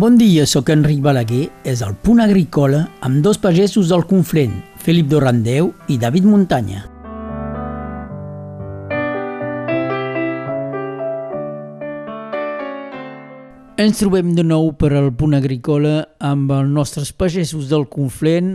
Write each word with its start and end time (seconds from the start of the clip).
Bon 0.00 0.14
dia, 0.16 0.46
sóc 0.48 0.70
Enric 0.72 1.02
Balaguer, 1.04 1.50
és 1.68 1.82
el 1.84 1.90
Punt 1.92 2.22
Agrícola 2.24 2.86
amb 3.04 3.18
dos 3.20 3.36
pagesos 3.36 3.90
del 3.92 4.06
Conflent, 4.08 4.54
Felip 4.80 5.10
Dorrandeu 5.10 5.74
i 5.92 5.98
David 6.00 6.24
Muntanya. 6.24 6.86
Ens 13.76 14.00
trobem 14.00 14.32
de 14.32 14.46
nou 14.46 14.72
per 14.80 14.94
al 14.96 15.12
Punt 15.12 15.36
Agrícola 15.36 15.94
amb 16.32 16.56
els 16.56 16.72
nostres 16.80 17.12
pagesos 17.12 17.68
del 17.68 17.84
Conflent, 17.92 18.54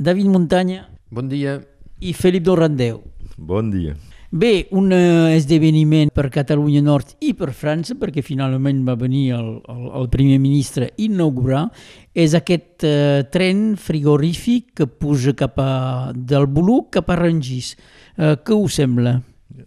David 0.00 0.32
Muntanya 0.32 0.86
Bon 1.12 1.28
dia. 1.28 1.58
i 2.00 2.16
Felip 2.16 2.48
Dorrandeu. 2.48 3.02
Bon 3.36 3.68
dia. 3.68 3.98
Bé, 4.30 4.66
un 4.74 4.90
eh, 4.90 5.36
esdeveniment 5.36 6.10
per 6.14 6.26
Catalunya 6.34 6.82
Nord 6.82 7.14
i 7.22 7.30
per 7.38 7.52
França, 7.54 7.94
perquè 7.98 8.24
finalment 8.26 8.82
va 8.86 8.96
venir 8.98 9.30
el, 9.36 9.52
el, 9.70 9.84
el 10.00 10.08
primer 10.10 10.40
ministre 10.42 10.88
a 10.90 10.94
inaugurar, 11.06 11.68
és 12.10 12.34
aquest 12.34 12.86
eh, 12.88 13.22
tren 13.30 13.76
frigorífic 13.78 14.72
que 14.80 14.88
puja 14.90 15.36
cap 15.38 15.60
a, 15.62 16.12
del 16.12 16.50
Boluc 16.50 16.90
cap 16.98 17.14
a 17.14 17.20
Rangis. 17.22 17.76
Eh, 18.18 18.34
què 18.42 18.58
us 18.58 18.80
sembla? 18.82 19.20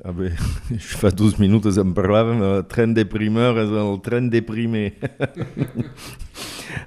Ah 0.03 0.11
bé, 0.13 0.33
fa 0.99 1.09
dos 1.15 1.39
minuts 1.39 1.79
en 1.79 1.95
parlàvem, 1.95 2.43
el 2.43 2.65
tren 2.69 2.91
de 2.97 3.07
primer 3.07 3.53
és 3.63 3.71
el 3.71 3.95
tren 4.03 4.27
de 4.33 4.43
primer. 4.45 4.89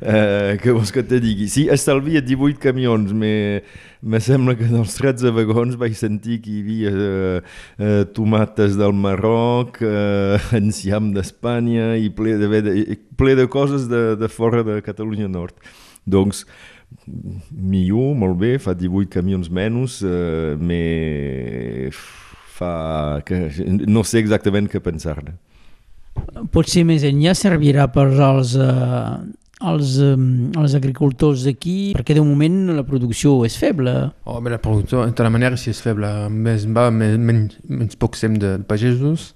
uh, 0.00 0.54
què 0.62 0.74
vols 0.74 0.92
que 0.94 1.04
te 1.06 1.20
digui? 1.22 1.48
Sí, 1.52 1.66
estalvia 1.72 2.22
18 2.24 2.60
camions, 2.62 3.12
me, 3.16 3.62
me 4.02 4.20
sembla 4.22 4.56
que 4.58 4.68
dels 4.70 4.96
13 4.98 5.32
vagons 5.36 5.78
vaig 5.80 5.96
sentir 5.98 6.40
que 6.44 6.52
hi 6.52 6.62
havia 6.62 6.92
uh, 6.92 7.52
uh, 7.78 8.02
tomates 8.16 8.78
del 8.80 8.96
Marroc, 8.96 9.82
uh, 9.84 10.38
enciam 10.58 11.12
d'Espanya 11.16 11.92
i 12.00 12.10
ple 12.14 12.36
de, 12.40 12.50
de, 12.68 12.98
ple 13.18 13.36
de 13.38 13.48
coses 13.50 13.88
de, 13.90 14.02
de 14.20 14.32
fora 14.32 14.64
de 14.66 14.80
Catalunya 14.84 15.30
Nord. 15.30 15.56
Doncs, 16.08 16.42
millor, 17.50 18.16
molt 18.18 18.36
bé, 18.40 18.56
fa 18.60 18.74
18 18.76 19.12
camions 19.12 19.48
menys, 19.52 20.00
uh, 20.06 20.58
me 20.58 21.92
fa 22.52 23.22
que 23.26 23.48
no 23.88 24.04
sé 24.06 24.20
exactament 24.22 24.68
què 24.70 24.82
pensar-ne. 24.82 25.36
Potser 26.52 26.84
més 26.88 27.04
enllà 27.08 27.32
servirà 27.38 27.86
per 27.92 28.08
als, 28.20 28.54
eh, 28.54 29.14
als, 29.62 29.96
als 30.58 30.74
agricultors 30.78 31.46
d'aquí, 31.46 31.92
perquè 31.96 32.16
de 32.18 32.24
moment 32.24 32.72
la 32.76 32.84
producció 32.86 33.38
és 33.46 33.56
feble. 33.58 33.94
Oh, 34.26 34.40
bé, 34.42 34.52
la 34.54 34.60
producció, 34.62 35.04
de 35.06 35.26
la 35.26 35.32
manera, 35.32 35.58
si 35.60 35.70
és 35.72 35.82
feble, 35.82 36.10
més 36.30 36.66
va, 36.66 36.88
més, 36.94 37.18
menys, 37.18 37.58
menys 37.68 37.98
poc 38.00 38.18
sem 38.18 38.36
de, 38.38 38.56
de 38.60 38.68
pagesos, 38.68 39.32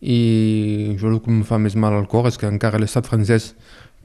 i 0.00 0.96
jo 1.00 1.10
el 1.12 1.20
que 1.20 1.32
em 1.32 1.42
fa 1.44 1.60
més 1.60 1.76
mal 1.76 1.94
al 1.94 2.08
cor 2.08 2.28
és 2.30 2.40
que 2.40 2.48
encara 2.48 2.80
l'estat 2.80 3.08
francès 3.08 3.52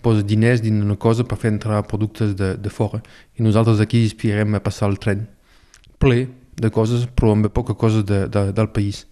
posa 0.03 0.25
diners 0.27 0.61
dins 0.61 0.83
una 0.83 0.97
cosa 1.01 1.23
per 1.25 1.37
fer 1.41 1.53
entrar 1.53 1.79
productes 1.87 2.35
de, 2.37 2.53
de 2.61 2.71
fora, 2.71 3.01
i 3.39 3.45
nosaltres 3.45 3.81
aquí 3.81 4.03
aspirem 4.05 4.53
a 4.53 4.61
passar 4.63 4.91
el 4.91 4.99
tren 5.01 5.25
ple 5.99 6.27
de 6.55 6.71
coses, 6.71 7.07
però 7.15 7.33
amb 7.33 7.49
poca 7.51 7.75
cosa 7.75 8.03
de, 8.03 8.25
de, 8.31 8.51
del 8.55 8.69
país. 8.75 9.05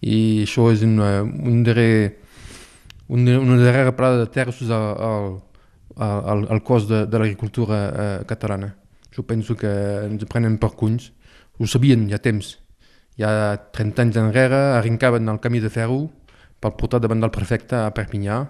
I 0.00 0.42
això 0.44 0.70
és 0.72 0.82
una, 0.84 1.20
un 1.22 1.62
darrer, 1.64 2.16
una, 3.08 3.38
una 3.38 3.60
darrera 3.60 3.94
parada 3.96 4.24
de 4.24 4.30
terços 4.32 4.72
al, 4.72 4.88
al, 5.06 5.30
al, 6.00 6.46
al 6.48 6.62
cos 6.64 6.88
de, 6.88 7.04
de 7.06 7.20
l'agricultura 7.20 7.80
eh, 7.88 8.24
catalana. 8.26 8.74
Jo 9.14 9.24
penso 9.26 9.56
que 9.56 9.70
ens 10.06 10.24
prenen 10.30 10.58
per 10.58 10.72
cunys. 10.78 11.10
Ho 11.58 11.66
sabien 11.68 12.08
ja 12.08 12.20
temps. 12.22 12.56
Ja 13.20 13.56
30 13.76 14.06
anys 14.06 14.18
enrere 14.20 14.60
arrencaven 14.78 15.28
el 15.28 15.40
camí 15.44 15.60
de 15.60 15.70
ferro 15.70 16.06
per 16.60 16.74
portar 16.76 17.00
davant 17.00 17.20
del 17.20 17.32
prefecte 17.32 17.76
a 17.76 17.92
Perpinyà 17.96 18.42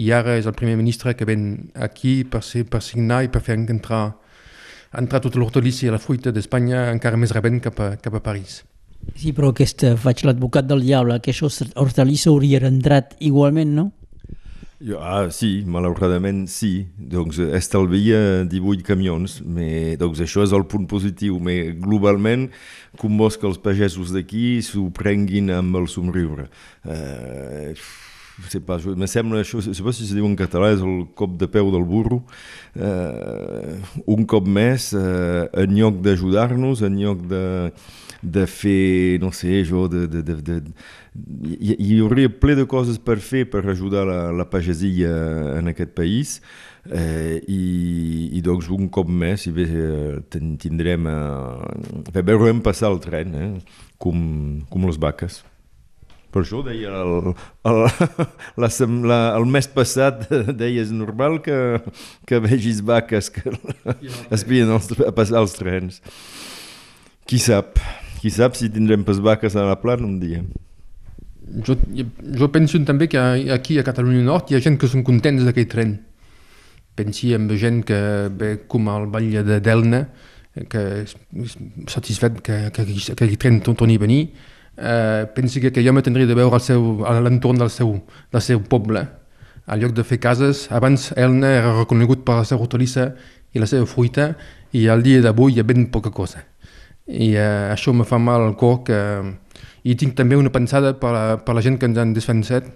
i 0.00 0.10
ara 0.12 0.36
és 0.40 0.48
el 0.48 0.56
primer 0.56 0.76
ministre 0.76 1.14
que 1.16 1.26
ven 1.28 1.70
aquí 1.74 2.22
per, 2.24 2.42
ser, 2.44 2.64
per 2.64 2.80
signar 2.84 3.22
i 3.24 3.30
per 3.32 3.42
fer 3.44 3.58
entrar 3.60 4.18
entrar 4.96 5.20
tota 5.20 5.38
l'hortolissa 5.40 5.86
i 5.86 5.92
la 5.92 6.00
fruita 6.00 6.32
d'Espanya 6.32 6.88
encara 6.92 7.20
més 7.20 7.34
rebent 7.36 7.60
cap 7.60 7.80
a, 7.80 7.90
cap 8.00 8.14
a 8.16 8.24
París. 8.24 8.62
Sí, 9.14 9.32
però 9.36 9.52
aquesta, 9.52 9.94
faig 10.00 10.24
l'advocat 10.26 10.66
del 10.68 10.82
diable, 10.84 11.18
que 11.22 11.32
això 11.32 11.48
hortalissa 11.80 12.30
hauria 12.32 12.60
entrat 12.68 13.14
igualment, 13.24 13.74
no? 13.76 13.86
Jo, 14.78 15.00
ah, 15.02 15.26
sí, 15.34 15.64
malauradament 15.66 16.44
sí. 16.46 16.86
Doncs 16.94 17.40
estalvia 17.58 18.44
18 18.46 18.84
camions, 18.86 19.40
me, 19.42 19.96
doncs 19.98 20.22
això 20.22 20.44
és 20.46 20.54
el 20.54 20.68
punt 20.70 20.86
positiu. 20.90 21.40
Me, 21.42 21.72
globalment, 21.82 22.46
com 23.00 23.18
vols 23.18 23.34
que 23.40 23.48
els 23.50 23.58
pagesos 23.58 24.12
d'aquí 24.14 24.60
s'ho 24.62 24.86
prenguin 24.94 25.50
amb 25.56 25.80
el 25.80 25.90
somriure. 25.90 26.46
Eh, 26.86 27.74
sé 28.46 28.60
pas, 28.62 28.84
me 28.96 29.08
sembla 29.10 29.42
això, 29.42 29.60
sé 29.64 29.82
pas 29.82 29.96
si 29.96 30.06
se 30.06 30.14
diu 30.14 30.26
en 30.28 30.36
català, 30.38 30.70
és 30.76 30.84
el 30.84 31.06
cop 31.18 31.34
de 31.40 31.48
peu 31.50 31.72
del 31.74 31.86
burro. 31.88 32.22
Eh, 32.78 33.78
un 34.06 34.26
cop 34.30 34.46
més, 34.46 34.92
eh, 34.94 35.48
en 35.64 35.74
lloc 35.74 35.98
d'ajudar-nos, 36.04 36.84
en 36.86 37.00
lloc 37.02 37.26
de, 37.30 37.42
de 38.22 38.46
fer, 38.46 39.18
no 39.22 39.32
sé, 39.34 39.64
jo, 39.66 39.88
de, 39.90 40.06
de, 40.06 40.22
de, 40.22 40.38
de, 40.42 40.60
hi, 41.58 41.74
hi 41.74 41.98
hauria 42.02 42.30
ple 42.30 42.56
de 42.58 42.66
coses 42.70 42.98
per 43.02 43.18
fer 43.22 43.44
per 43.50 43.64
ajudar 43.66 44.06
la, 44.08 44.20
la 44.34 44.46
pagesia 44.50 45.10
en 45.58 45.70
aquest 45.72 45.94
país 45.96 46.38
eh, 46.90 47.38
i, 47.48 47.62
i 48.38 48.42
doncs 48.44 48.70
un 48.74 48.88
cop 48.92 49.10
més 49.10 49.46
i 49.48 49.54
bé, 49.54 49.68
tindrem 50.30 51.08
eh, 51.10 52.22
veurem 52.22 52.62
passar 52.64 52.92
el 52.92 53.00
tren 53.04 53.38
eh, 53.38 53.52
com, 53.98 54.18
com 54.70 54.88
les 54.88 55.00
vaques 55.00 55.42
per 56.32 56.42
això 56.42 56.60
deia 56.66 56.92
el, 57.02 57.32
el, 57.68 57.80
la, 58.62 58.70
la, 59.10 59.18
el 59.38 59.46
mes 59.48 59.68
passat 59.72 60.26
deia 60.60 60.84
és 60.84 60.92
normal 60.94 61.40
que, 61.44 61.58
que 62.28 62.40
vegis 62.44 62.82
vaques 62.84 63.30
que 63.34 63.52
espien 64.36 64.70
els, 64.74 64.90
a 65.00 65.12
passar 65.16 65.42
els 65.42 65.56
trens. 65.58 66.02
Qui 67.28 67.40
sap? 67.42 67.80
Qui 68.22 68.32
sap 68.34 68.56
si 68.58 68.70
tindrem 68.72 69.04
pas 69.06 69.20
vaques 69.22 69.56
a 69.56 69.66
la 69.68 69.78
plana 69.80 70.06
un 70.08 70.18
dia. 70.20 70.42
Jo, 71.64 71.78
jo 72.36 72.48
penso 72.52 72.80
també 72.84 73.08
que 73.08 73.20
aquí 73.54 73.78
a 73.80 73.84
Catalunya 73.86 74.24
Nord 74.26 74.50
hi 74.50 74.58
ha 74.58 74.64
gent 74.64 74.76
que 74.80 74.88
són 74.90 75.04
contents 75.06 75.46
d'aquell 75.46 75.68
tren. 75.70 75.94
Pensi 76.98 77.32
en 77.36 77.46
gent 77.56 77.84
que 77.88 78.00
ve 78.34 78.56
com 78.68 78.88
al 78.90 79.06
Vall 79.12 79.30
de 79.46 79.60
Delna 79.64 80.02
que 80.68 80.82
és 81.04 81.14
satisfet 81.86 82.40
que, 82.42 82.56
que, 82.74 82.84
que 82.84 83.14
aquell 83.14 83.36
tren 83.38 83.60
torni 83.62 83.98
a 83.98 84.02
venir 84.02 84.22
eh, 84.78 85.26
pensi 85.34 85.60
que, 85.60 85.72
que 85.74 85.82
jo 85.84 85.92
m'atendria 85.92 86.26
de 86.26 86.36
veure 86.38 86.54
al 86.54 86.62
seu, 86.64 87.04
a 87.06 87.18
l'entorn 87.20 87.58
del, 87.58 87.70
seu, 87.70 87.96
del 88.32 88.44
seu 88.44 88.62
poble. 88.62 89.04
Al 89.68 89.82
lloc 89.82 89.92
de 89.96 90.04
fer 90.06 90.20
cases 90.22 90.66
abans 90.72 91.10
Elna 91.16 91.50
era 91.58 91.74
reconegut 91.80 92.24
per 92.24 92.38
la 92.40 92.46
seva 92.48 92.64
hortalissa 92.64 93.10
i 93.52 93.60
la 93.60 93.68
seva 93.68 93.86
fruita 93.86 94.30
i 94.72 94.86
al 94.88 95.02
dia 95.04 95.20
d'avui 95.24 95.56
hi 95.56 95.60
ha 95.60 95.66
ben 95.66 95.88
poca 95.92 96.12
cosa. 96.14 96.44
I 97.08 97.34
eh, 97.34 97.72
això 97.74 97.92
me 97.92 98.06
fa 98.08 98.20
mal 98.20 98.44
al 98.46 98.56
cor 98.56 98.82
que... 98.84 98.98
i 99.88 99.94
tinc 99.96 100.16
també 100.16 100.36
una 100.36 100.52
pensada 100.52 100.92
per 101.00 101.12
la, 101.14 101.24
per 101.40 101.54
la 101.56 101.62
gent 101.64 101.78
que 101.78 101.86
ens 101.88 101.98
han 101.98 102.12
defensat 102.12 102.66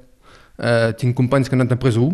eh, 0.58 0.92
tinc 0.98 1.16
companys 1.16 1.48
que 1.48 1.56
han 1.56 1.64
anat 1.64 1.74
a 1.76 1.80
presó 1.80 2.12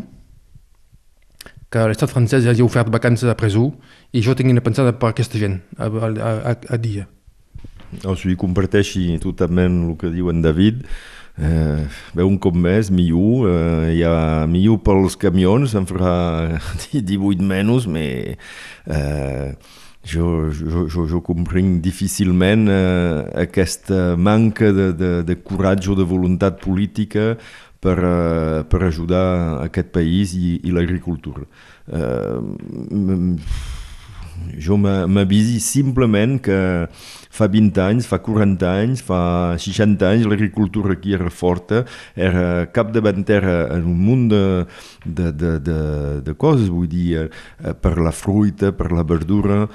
que 1.71 1.84
l'estat 1.91 2.10
francès 2.10 2.43
ja 2.47 2.54
hagi 2.54 2.65
ofert 2.65 2.91
vacances 2.91 3.28
a 3.28 3.37
presó 3.37 3.69
i 4.12 4.25
jo 4.25 4.34
tinc 4.34 4.50
una 4.50 4.65
pensada 4.65 4.94
per 4.97 5.12
aquesta 5.12 5.38
gent 5.38 5.60
a, 5.77 5.87
a, 5.87 6.32
a, 6.53 6.56
a 6.56 6.81
dia 6.81 7.06
o 8.04 8.16
sigui, 8.16 8.37
comparteixi 8.41 9.16
totalment 9.22 9.82
el 9.88 9.97
que 10.00 10.12
diu 10.12 10.31
en 10.32 10.43
David 10.44 10.84
eh, 11.38 11.87
bé, 12.15 12.25
un 12.25 12.38
cop 12.43 12.56
més, 12.56 12.93
millor 12.94 13.49
eh, 13.50 13.97
hi 13.97 14.04
ha 14.06 14.47
millor 14.50 14.82
pels 14.87 15.19
camions 15.21 15.76
en 15.78 15.88
farà 15.88 16.59
18 16.93 17.44
menys 17.44 17.88
però 17.88 18.09
eh, 18.98 19.53
jo, 20.09 20.27
jo, 20.54 20.86
jo, 20.89 21.07
jo 21.10 21.22
comprenc 21.24 21.80
difícilment 21.84 22.68
eh, 22.72 23.24
aquesta 23.45 24.16
manca 24.16 24.72
de, 24.72 24.92
de, 24.97 25.10
de 25.27 25.41
coratge 25.45 25.92
o 25.92 25.97
de 25.98 26.07
voluntat 26.09 26.62
política 26.62 27.34
per, 27.80 27.98
uh, 28.03 28.65
per 28.66 28.83
ajudar 28.89 29.62
aquest 29.62 29.92
país 29.95 30.34
i, 30.34 30.59
i 30.66 30.74
l'agricultura. 30.74 31.47
Uh, 31.86 32.42
jo 34.58 34.76
m'avisi 34.78 35.60
simplement 35.60 36.38
que 36.42 36.58
fa 37.30 37.46
20 37.46 37.80
anys, 37.84 38.06
fa 38.08 38.18
40 38.24 38.66
anys, 38.66 39.02
fa 39.04 39.54
60 39.60 40.06
anys 40.08 40.26
l'agricultura 40.26 40.94
aquí 40.96 41.14
era 41.14 41.30
forta, 41.30 41.84
era 42.16 42.66
capdavantera 42.74 43.68
en 43.76 43.86
un 43.86 43.98
munt 44.08 44.26
de, 44.32 44.42
de, 45.04 45.30
de, 45.32 45.52
de, 45.60 45.78
de 46.26 46.34
coses, 46.34 46.70
vull 46.72 46.88
dir, 46.90 47.28
per 47.82 47.96
la 48.00 48.12
fruita, 48.12 48.72
per 48.72 48.90
la 48.92 49.04
verdura, 49.06 49.66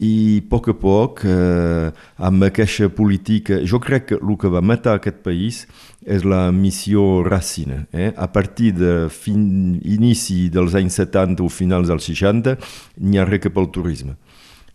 i 0.00 0.40
a 0.40 0.48
poc 0.48 0.70
a 0.72 0.74
poc, 0.80 1.24
eh, 1.28 1.90
amb 2.16 2.44
aquesta 2.46 2.88
política, 2.88 3.60
jo 3.68 3.80
crec 3.80 4.06
que 4.08 4.18
el 4.18 4.36
que 4.40 4.48
va 4.48 4.62
matar 4.64 4.96
aquest 4.96 5.20
país 5.22 5.66
és 6.06 6.24
la 6.24 6.48
missió 6.50 7.22
Racine. 7.22 7.86
Eh? 7.92 8.12
A 8.16 8.30
partir 8.32 8.72
de 8.72 9.08
fin, 9.12 9.78
inici 9.84 10.48
dels 10.48 10.74
anys 10.74 10.96
70 11.02 11.44
o 11.44 11.48
finals 11.52 11.92
dels 11.92 12.08
60, 12.08 12.56
n'hi 12.96 13.20
ha 13.20 13.28
res 13.28 13.44
que 13.44 13.52
pel 13.52 13.68
turisme. 13.68 14.16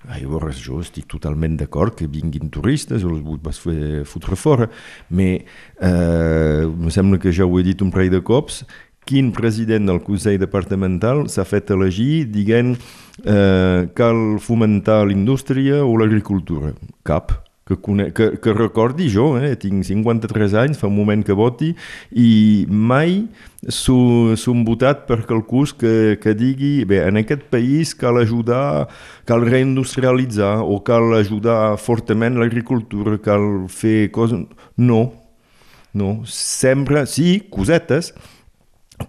Llavors 0.06 0.60
jo 0.62 0.80
estic 0.84 1.08
totalment 1.10 1.56
d'acord 1.58 1.96
que 1.98 2.06
vinguin 2.06 2.52
turistes, 2.54 3.02
els 3.02 3.24
vas 3.42 3.58
fer 3.58 4.04
fotre 4.06 4.38
fora, 4.38 4.68
però 5.10 5.30
eh, 5.34 6.62
em 6.68 6.92
sembla 6.94 7.18
que 7.18 7.34
ja 7.34 7.48
ho 7.48 7.58
he 7.58 7.66
dit 7.66 7.82
un 7.82 7.90
parell 7.94 8.14
de 8.14 8.22
cops, 8.22 8.62
quin 9.06 9.32
president 9.32 9.88
del 9.90 10.02
Consell 10.04 10.40
Departamental 10.42 11.26
s'ha 11.32 11.46
fet 11.48 11.72
elegir 11.74 12.26
dient 12.34 12.76
eh, 13.24 13.88
cal 13.98 14.38
fomentar 14.42 15.04
l'indústria 15.08 15.84
o 15.86 15.96
l'agricultura? 16.02 16.74
Cap. 17.06 17.42
Que, 17.66 17.80
que, 18.14 18.26
que 18.38 18.52
recordi 18.54 19.08
jo, 19.10 19.32
eh, 19.42 19.56
tinc 19.58 19.82
53 19.88 20.54
anys, 20.62 20.78
fa 20.78 20.86
un 20.86 20.94
moment 20.94 21.24
que 21.26 21.34
voti, 21.34 21.72
i 22.14 22.68
mai 22.70 23.24
s'han 23.66 24.62
votat 24.68 25.08
per 25.10 25.24
qualcú 25.26 25.64
que, 25.74 26.20
que 26.22 26.36
digui 26.38 26.86
bé, 26.86 27.00
en 27.10 27.18
aquest 27.18 27.48
país 27.50 27.96
cal 27.98 28.22
ajudar, 28.22 28.86
cal 29.26 29.42
reindustrialitzar 29.50 30.60
o 30.62 30.78
cal 30.86 31.18
ajudar 31.18 31.74
fortament 31.82 32.38
l'agricultura, 32.38 33.18
cal 33.18 33.66
fer 33.74 34.12
coses... 34.14 34.46
No, 34.78 35.02
no, 35.96 36.22
sempre, 36.30 37.08
sí, 37.10 37.40
cosetes, 37.50 38.14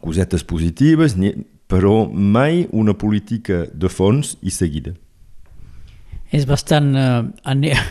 cosetes 0.00 0.44
positives, 0.44 1.16
però 1.66 2.08
mai 2.10 2.66
una 2.72 2.94
política 2.94 3.66
de 3.72 3.88
fons 3.90 4.36
i 4.42 4.50
seguida. 4.54 4.92
És 6.34 6.46
bastant 6.46 6.94
uh, 6.98 7.24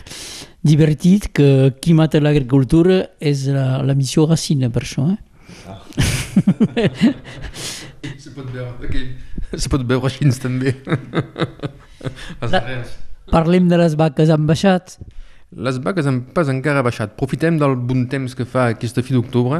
divertit 0.70 1.30
que 1.32 1.72
qui 1.80 1.94
mata 1.96 2.20
l'agricultura 2.20 3.06
és 3.20 3.46
la, 3.52 3.82
la 3.82 3.94
missió 3.96 4.26
Racine, 4.26 4.70
per 4.70 4.82
això. 4.84 5.08
Eh? 5.12 5.18
Ah. 5.66 5.82
se 8.22 8.30
pot 8.34 8.50
veure, 8.52 8.72
okay. 8.84 9.16
se 9.56 9.68
pot 9.72 9.82
veure 9.88 10.06
així 10.10 10.30
també. 10.42 10.74
la, 12.52 12.60
parlem 13.32 13.68
de 13.70 13.76
les 13.80 13.94
vaques, 13.98 14.30
han 14.32 14.46
baixat? 14.48 14.84
Les 15.56 15.78
vaques 15.82 16.06
han 16.06 16.20
pas 16.36 16.48
encara 16.52 16.84
baixat. 16.84 17.16
Profitem 17.18 17.58
del 17.60 17.76
bon 17.88 18.06
temps 18.10 18.34
que 18.36 18.44
fa 18.44 18.62
aquesta 18.74 19.02
fi 19.06 19.12
d'octubre. 19.16 19.58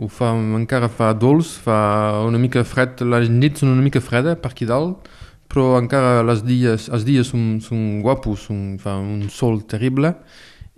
Ho 0.00 0.08
fa, 0.08 0.30
encara 0.56 0.88
fa 0.88 1.10
dolç, 1.12 1.58
fa 1.60 1.78
una 2.24 2.38
mica 2.40 2.62
fred, 2.64 3.02
les 3.04 3.28
nits 3.28 3.60
són 3.60 3.74
una 3.74 3.84
mica 3.84 4.00
freda 4.00 4.32
per 4.40 4.54
aquí 4.54 4.64
dalt, 4.64 5.10
però 5.50 5.74
encara 5.76 6.22
les 6.24 6.40
dies, 6.46 6.86
els 6.88 7.04
dies 7.04 7.28
són, 7.28 7.58
són 7.60 8.00
guapos, 8.04 8.46
són, 8.48 8.78
fa 8.80 8.94
un 8.96 9.26
sol 9.28 9.60
terrible 9.68 10.14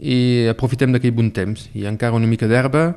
i 0.03 0.49
aprofitem 0.51 0.95
d'aquell 0.95 1.15
bon 1.15 1.31
temps. 1.31 1.69
Hi 1.77 1.87
ha 1.87 1.93
encara 1.93 2.19
una 2.19 2.27
mica 2.27 2.49
d'herba, 2.51 2.89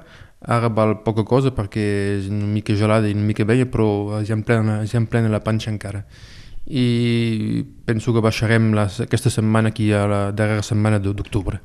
ara 0.41 0.69
val 0.69 0.95
poca 1.05 1.25
cosa 1.27 1.51
perquè 1.53 1.85
és 2.15 2.31
una 2.31 2.47
mica 2.49 2.73
gelada 2.79 3.09
i 3.09 3.13
una 3.13 3.27
mica 3.27 3.45
vella, 3.45 3.69
però 3.69 4.23
ja 4.25 4.33
en 4.33 4.41
plena, 4.47 4.81
ja 4.89 4.97
en 5.01 5.05
plena 5.11 5.29
la 5.29 5.43
panxa 5.45 5.69
encara. 5.69 6.05
I 6.65 7.65
penso 7.85 8.13
que 8.15 8.25
baixarem 8.25 8.71
les, 8.73 9.01
aquesta 9.05 9.29
setmana 9.29 9.69
aquí 9.69 9.91
a 9.93 10.05
la 10.09 10.21
darrera 10.33 10.65
setmana 10.65 10.97
d'octubre. 10.97 11.61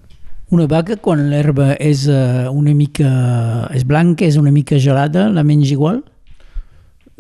Una 0.51 0.67
vaca, 0.67 0.97
quan 0.99 1.29
l'herba 1.31 1.77
és 1.79 2.09
uh, 2.11 2.49
una 2.51 2.73
mica 2.75 3.11
és 3.71 3.85
blanca, 3.87 4.27
és 4.27 4.35
una 4.41 4.51
mica 4.51 4.81
gelada, 4.83 5.29
la 5.31 5.45
menys 5.47 5.71
igual? 5.71 6.01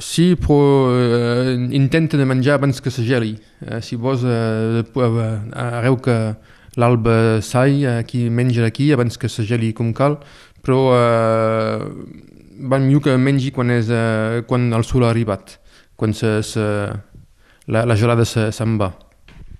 Sí, 0.00 0.32
però 0.34 0.96
eh, 0.96 1.68
intenta 1.76 2.16
de 2.16 2.24
menjar 2.24 2.56
abans 2.56 2.80
que 2.80 2.90
se 2.90 3.04
geli. 3.04 3.34
Eh, 3.60 3.80
si 3.84 3.96
vols, 4.00 4.24
eh, 4.24 4.82
arreu 5.52 5.98
que 6.00 6.16
l'alba 6.80 7.40
sai, 7.44 7.84
aquí 7.84 8.30
menja 8.30 8.64
aquí 8.64 8.90
abans 8.92 9.18
que 9.18 9.28
se 9.28 9.44
geli 9.44 9.74
com 9.76 9.92
cal, 9.92 10.18
però 10.64 10.80
eh, 10.96 11.84
va 12.64 12.80
millor 12.80 13.04
que 13.04 13.16
mengi 13.18 13.52
quan, 13.52 13.70
és, 13.76 13.92
eh, 13.92 14.40
quan 14.48 14.72
el 14.72 14.88
sol 14.88 15.04
ha 15.04 15.12
arribat, 15.12 15.58
quan 15.96 16.16
se, 16.16 16.40
se, 16.42 16.64
la, 17.68 17.84
la 17.84 17.96
gelada 17.96 18.24
se'n 18.24 18.56
se 18.56 18.70
va. 18.80 18.94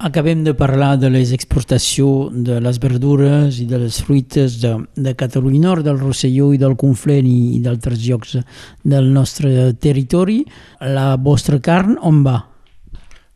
Acabem 0.00 0.43
de 0.44 0.55
parlar 0.55 0.97
de 0.97 1.11
les 1.12 1.31
exportacions 1.37 2.32
de 2.32 2.55
les 2.64 2.79
verdures 2.81 3.58
i 3.61 3.67
de 3.69 3.76
les 3.82 3.99
fruites 4.00 4.55
de, 4.62 4.70
de 4.97 5.12
Catalunya 5.12 5.61
Nord, 5.67 5.85
del 5.85 5.99
Rosselló 6.00 6.55
i 6.56 6.61
del 6.62 6.73
Conflent 6.81 7.26
i, 7.29 7.58
i 7.58 7.61
d'altres 7.61 8.00
llocs 8.06 8.38
del 8.81 9.11
nostre 9.12 9.75
territori. 9.76 10.38
La 10.81 11.19
vostra 11.20 11.61
carn 11.61 11.99
on 12.00 12.23
va? 12.25 12.38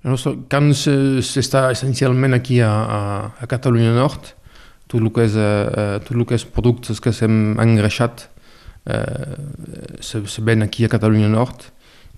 La 0.09 0.15
nostra 0.15 0.33
carn 0.49 0.73
s'està 0.73 1.67
essencialment 1.77 2.33
aquí 2.39 2.63
a, 2.65 2.73
a, 2.73 3.03
a 3.37 3.51
Catalunya 3.51 3.93
Nord. 3.99 4.33
Tot 4.89 5.03
el 5.03 5.13
és, 5.21 5.37
uh, 5.37 6.01
tot 6.01 6.17
el 6.17 6.25
que 6.25 6.41
és 6.41 6.49
productes 6.49 7.05
que 7.05 7.13
s'hem 7.13 7.59
engreixat 7.61 8.25
uh, 8.89 9.37
se, 10.01 10.25
se 10.25 10.49
ven 10.49 10.65
aquí 10.65 10.89
a 10.89 10.93
Catalunya 10.97 11.29
Nord 11.29 11.75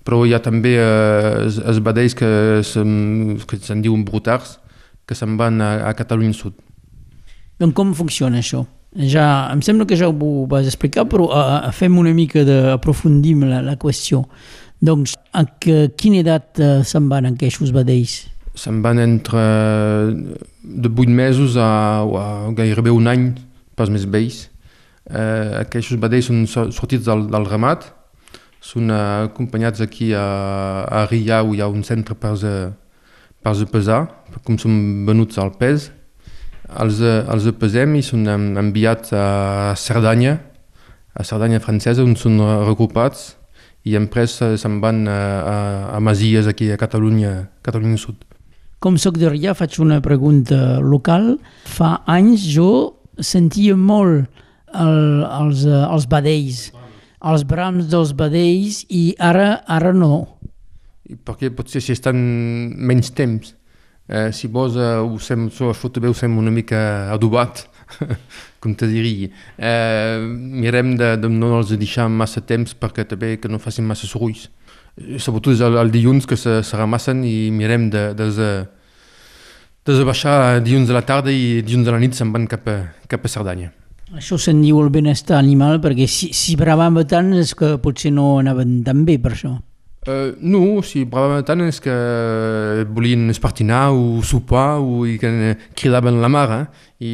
però 0.07 0.21
hi 0.23 0.31
ha 0.31 0.39
també 0.39 0.77
eh, 0.79 1.43
els, 1.43 1.59
els 1.59 1.81
badells 1.83 2.15
que 2.15 2.29
se'n 2.63 3.35
se 3.43 3.75
diuen 3.83 4.05
brutars, 4.07 4.55
que 5.07 5.15
se'n 5.15 5.35
van 5.39 5.59
a, 5.59 5.71
a 5.89 5.93
Catalunya 5.99 6.35
Sud. 6.35 6.55
Doncs 7.59 7.75
com 7.75 7.91
funciona 7.97 8.39
això? 8.39 8.63
Ja, 8.95 9.49
em 9.51 9.59
sembla 9.65 9.85
que 9.89 9.97
ja 9.99 10.07
ho 10.07 10.29
vas 10.47 10.69
explicar, 10.69 11.03
però 11.11 11.27
a, 11.35 11.41
a 11.67 11.73
fem 11.75 11.97
una 11.99 12.13
mica 12.15 12.45
d'aprofundim 12.47 13.43
la, 13.49 13.59
la 13.65 13.75
qüestió. 13.75 14.23
Doncs, 14.79 15.17
a 15.35 15.43
que, 15.59 15.89
quina 15.99 16.21
edat 16.23 16.61
uh, 16.61 16.79
se'n 16.87 17.09
van 17.11 17.27
aquests 17.27 17.73
vedells? 17.75 18.21
Se'n 18.57 18.79
van 18.85 19.01
entre 19.01 19.43
de 20.63 20.89
8 20.89 21.11
mesos 21.13 21.57
a, 21.59 21.67
a 22.07 22.25
gairebé 22.57 22.93
un 22.93 23.11
any, 23.11 23.27
pas 23.77 23.91
més 23.93 24.07
vells. 24.09 24.47
Eh, 25.07 25.61
aquests 25.61 25.99
vedells 26.01 26.31
són 26.31 26.71
sortits 26.73 27.05
del, 27.05 27.27
del 27.31 27.45
ramat, 27.47 27.85
són 28.67 28.91
acompanyats 28.91 29.81
aquí 29.83 30.11
a, 30.15 30.25
a 30.83 31.05
on 31.09 31.55
hi 31.55 31.61
ha 31.63 31.69
un 31.71 31.85
centre 31.87 32.17
per, 32.19 32.33
per 33.43 33.53
pesar, 33.71 34.01
com 34.43 34.59
són 34.59 35.05
venuts 35.07 35.39
al 35.39 35.53
pes. 35.59 35.91
Els, 36.67 36.99
els 36.99 37.47
pesem 37.55 37.95
i 37.95 38.03
són 38.03 38.27
enviats 38.27 39.13
a 39.15 39.73
Cerdanya, 39.79 40.35
a 41.15 41.23
Cerdanya 41.23 41.63
francesa, 41.63 42.03
on 42.03 42.17
són 42.19 42.41
regrupats 42.67 43.37
i 43.87 43.95
després 43.95 44.33
se'n 44.59 44.81
van 44.83 45.05
a, 45.07 45.19
a, 45.39 45.57
a 45.95 45.99
Masies, 46.03 46.49
aquí 46.51 46.67
a 46.71 46.79
Catalunya, 46.79 47.47
Catalunya 47.63 47.99
Sud. 48.01 48.25
Com 48.83 48.97
sóc 49.01 49.15
de 49.17 49.31
Rià, 49.31 49.55
faig 49.57 49.79
una 49.81 50.01
pregunta 50.05 50.77
local. 50.83 51.37
Fa 51.65 52.01
anys 52.05 52.43
jo 52.51 52.69
sentia 53.17 53.77
molt 53.79 54.27
el, 54.75 55.23
els, 55.23 55.63
els 55.65 56.05
badells 56.11 56.67
els 57.27 57.43
brams 57.47 57.87
dels 57.91 58.13
vedells 58.17 58.83
i 58.89 59.11
ara 59.19 59.61
ara 59.67 59.93
no. 59.93 60.39
I 61.07 61.15
perquè 61.15 61.51
potser 61.55 61.81
si 61.83 61.95
estan 61.95 62.17
menys 62.75 63.13
temps. 63.15 63.53
Eh, 64.07 64.31
si 64.31 64.47
vols, 64.47 64.77
eh, 64.79 64.93
ho 65.03 65.17
sem, 65.19 65.49
això 65.49 65.73
també 65.91 66.07
ho 66.07 66.15
sem 66.15 66.31
una 66.39 66.51
mica 66.51 67.11
adobat, 67.11 67.65
com 68.63 68.75
te 68.75 68.87
diria. 68.87 69.27
Eh, 69.57 70.19
mirem 70.63 70.95
de, 70.99 71.15
de 71.19 71.31
no 71.31 71.57
els 71.57 71.73
deixar 71.75 72.07
massa 72.07 72.41
temps 72.41 72.75
perquè 72.75 73.03
també 73.07 73.35
que 73.41 73.51
no 73.51 73.59
facin 73.59 73.87
massa 73.87 74.07
sorolls. 74.07 74.47
Eh, 74.95 75.19
sobretot 75.19 75.59
el, 75.59 75.75
el 75.83 75.91
dilluns 75.91 76.27
que 76.27 76.39
se, 76.39 76.61
se 76.63 76.79
ramassen 76.79 77.25
i 77.27 77.51
mirem 77.51 77.89
de, 77.91 78.05
de, 78.15 78.29
de, 78.39 78.51
de 79.91 80.07
baixar 80.07 80.61
dilluns 80.63 80.87
de 80.87 80.95
la 80.95 81.03
tarda 81.03 81.31
i 81.31 81.59
dilluns 81.59 81.87
de 81.87 81.95
la 81.95 81.99
nit 81.99 82.15
se'n 82.15 82.31
van 82.31 82.47
cap 82.47 82.67
a, 82.71 82.79
cap 83.11 83.27
a 83.27 83.31
Cerdanya. 83.35 83.73
Això 84.15 84.37
se'n 84.39 84.61
diu 84.63 84.79
el 84.79 84.91
benestar 84.93 85.35
animal, 85.35 85.81
perquè 85.83 86.05
si, 86.07 86.29
si 86.31 86.55
bravava 86.55 87.03
tant 87.03 87.33
és 87.35 87.51
que 87.57 87.75
potser 87.83 88.13
no 88.15 88.37
anaven 88.39 88.79
tan 88.85 89.03
bé 89.07 89.17
per 89.19 89.33
això. 89.35 89.57
Uh, 90.07 90.31
no, 90.39 90.79
si 90.87 91.01
bravava 91.03 91.41
tant 91.43 91.65
és 91.65 91.81
que 91.83 91.95
volien 92.95 93.25
espartinar 93.33 93.89
o 93.91 94.21
sopar 94.23 94.77
o 94.79 95.01
i 95.03 95.17
que 95.19 95.31
cridaven 95.75 96.21
la 96.23 96.31
mare. 96.31 96.61
I 97.03 97.11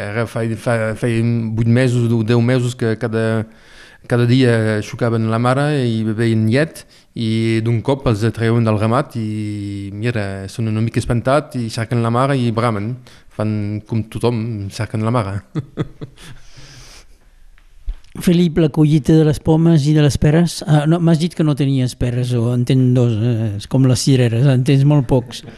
ara 0.00 0.24
feien 0.24 0.56
fa, 0.56 0.94
fa 0.96 1.10
8 1.10 1.68
mesos 1.68 2.08
o 2.08 2.22
10 2.24 2.40
mesos 2.40 2.72
que 2.74 2.94
cada, 2.96 3.44
cada 4.08 4.24
dia 4.24 4.80
xocaven 4.80 5.28
la 5.28 5.38
mare 5.38 5.84
i 5.84 6.00
beveien 6.08 6.48
llet 6.48 6.86
i 7.20 7.60
d'un 7.60 7.82
cop 7.84 8.06
els 8.08 8.22
treuen 8.32 8.64
del 8.64 8.78
ramat 8.80 9.16
i 9.18 9.90
mira, 9.92 10.48
són 10.48 10.70
una 10.70 10.80
mica 10.80 11.02
espantat 11.02 11.58
i 11.60 11.68
cerquen 11.68 12.00
la 12.00 12.12
mare 12.14 12.38
i 12.38 12.52
bramen 12.54 12.94
fan 13.36 13.80
com 13.88 14.04
tothom, 14.12 14.68
cerquen 14.74 15.06
la 15.06 15.14
mare. 15.14 15.40
Felip, 18.18 18.58
la 18.58 18.68
collita 18.74 19.14
de 19.14 19.22
les 19.22 19.38
pomes 19.38 19.84
i 19.86 19.92
de 19.94 20.02
les 20.02 20.16
peres, 20.18 20.56
uh, 20.66 20.82
no, 20.90 20.98
m'has 20.98 21.20
dit 21.20 21.30
que 21.30 21.44
no 21.46 21.54
tenies 21.54 21.92
peres, 21.94 22.32
o 22.34 22.48
en 22.50 22.64
tens 22.66 22.88
dos, 22.96 23.12
eh, 23.14 23.52
és 23.60 23.68
com 23.70 23.86
les 23.86 24.02
cireres, 24.02 24.48
en 24.50 24.64
tens 24.66 24.82
molt 24.88 25.06
pocs. 25.10 25.44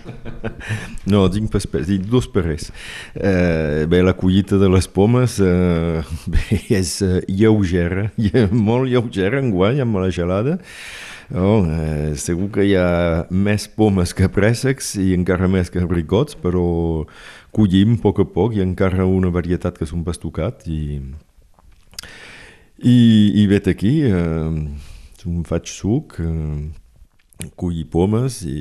No, 1.09 1.25
tinc, 1.33 1.49
pas 1.51 1.65
peres, 1.67 1.89
tinc 1.89 2.05
dos 2.07 2.29
peres. 2.31 2.69
Eh, 3.17 3.89
bé, 3.91 4.03
la 4.07 4.13
collita 4.15 4.55
de 4.61 4.69
les 4.71 4.87
pomes 4.87 5.39
eh, 5.43 6.05
bé, 6.35 6.61
és 6.77 6.93
uh, 7.03 7.17
lleugera, 7.27 8.11
molt 8.53 8.93
lleugera 8.93 9.41
en 9.41 9.51
guany 9.51 9.81
amb 9.83 9.99
la 9.99 10.13
gelada, 10.15 10.61
Oh, 11.35 11.65
eh, 11.65 12.13
segur 12.21 12.51
que 12.53 12.65
hi 12.67 12.75
ha 12.77 13.25
més 13.33 13.65
pomes 13.65 14.11
que 14.13 14.29
préssecs 14.29 14.91
i 15.01 15.15
encara 15.17 15.47
més 15.49 15.71
que 15.73 15.81
abricots, 15.81 16.37
però 16.37 17.07
collim 17.57 17.95
a 17.97 18.01
poc 18.03 18.21
a 18.21 18.27
poc, 18.29 18.53
ha 18.59 18.67
encara 18.67 19.07
una 19.09 19.31
varietat 19.33 19.79
que 19.81 19.89
són 19.89 20.03
pastucat 20.05 20.67
i, 20.69 20.99
i, 22.85 22.97
i 23.41 23.47
vet 23.49 23.71
aquí, 23.73 23.95
eh, 24.05 24.51
em 25.25 25.39
faig 25.49 25.71
suc, 25.73 26.19
eh, 26.21 27.49
collir 27.57 27.87
pomes 27.89 28.43
i, 28.45 28.59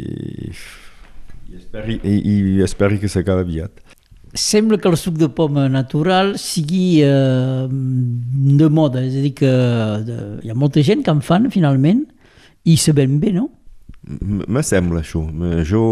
i, 1.52 1.58
esperi, 1.60 2.00
i, 2.08 2.16
i 2.24 2.64
esperi 2.64 3.02
que 3.04 3.12
s'acabi 3.12 3.50
aviat. 3.50 3.84
sembla 4.32 4.80
que 4.80 4.88
el 4.88 4.96
suc 4.96 5.20
de 5.20 5.28
poma 5.28 5.68
natural 5.68 6.38
sigui 6.40 7.04
eh, 7.04 7.68
de 7.68 8.72
moda, 8.72 9.04
és 9.04 9.20
a 9.20 9.28
dir, 9.28 9.36
que 9.44 9.54
de, 10.08 10.18
hi 10.40 10.56
ha 10.56 10.56
molta 10.56 10.80
gent 10.80 11.04
que 11.04 11.12
en 11.12 11.20
fan 11.20 11.52
finalment 11.52 12.08
i 12.66 12.78
se 12.78 12.94
bé, 12.94 13.08
no? 13.08 13.50
Me 14.02 14.64
sembla 14.66 15.04
això. 15.04 15.22
Jo 15.68 15.84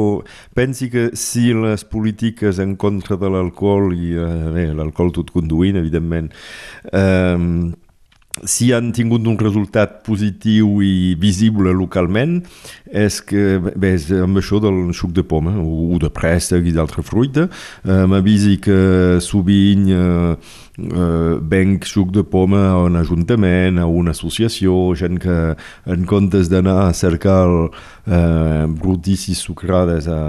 penso 0.58 0.90
que 0.90 1.10
si 1.14 1.54
les 1.54 1.84
polítiques 1.86 2.58
en 2.60 2.76
contra 2.76 3.18
de 3.22 3.30
l'alcohol 3.30 3.94
i 3.94 4.16
eh, 4.18 4.72
l'alcohol 4.74 5.14
tot 5.14 5.30
conduint, 5.32 5.78
evidentment, 5.78 6.32
eh, 6.92 7.38
si 8.48 8.72
han 8.74 8.92
tingut 8.96 9.26
un 9.28 9.38
resultat 9.40 10.00
positiu 10.06 10.80
i 10.86 11.16
visible 11.20 11.74
localment 11.76 12.40
és 12.90 13.20
que 13.26 13.60
bé, 13.60 13.94
és 13.98 14.10
amb 14.24 14.40
això 14.40 14.62
del 14.64 14.94
suc 14.98 15.14
de 15.16 15.24
poma 15.28 15.56
o, 15.60 15.98
de 16.00 16.10
préssec 16.14 16.66
i 16.70 16.74
d'altra 16.76 17.04
fruita 17.06 17.48
eh, 17.50 18.06
m'avisi 18.10 18.58
que 18.64 18.80
sovint 19.24 19.90
eh, 19.92 20.34
eh, 20.80 21.36
venc 21.52 21.88
suc 21.90 22.14
de 22.16 22.24
poma 22.24 22.64
a 22.72 22.78
un 22.86 22.98
ajuntament, 23.00 23.80
a 23.80 23.88
una 23.88 24.16
associació, 24.16 24.96
gent 25.00 25.20
que 25.22 25.38
en 25.90 26.08
comptes 26.10 26.50
d'anar 26.52 26.80
a 26.88 26.94
cercar 26.98 27.40
el, 27.48 27.60
eh, 28.08 28.66
brutícies 28.80 29.44
sucrades 29.44 30.08
a, 30.08 30.20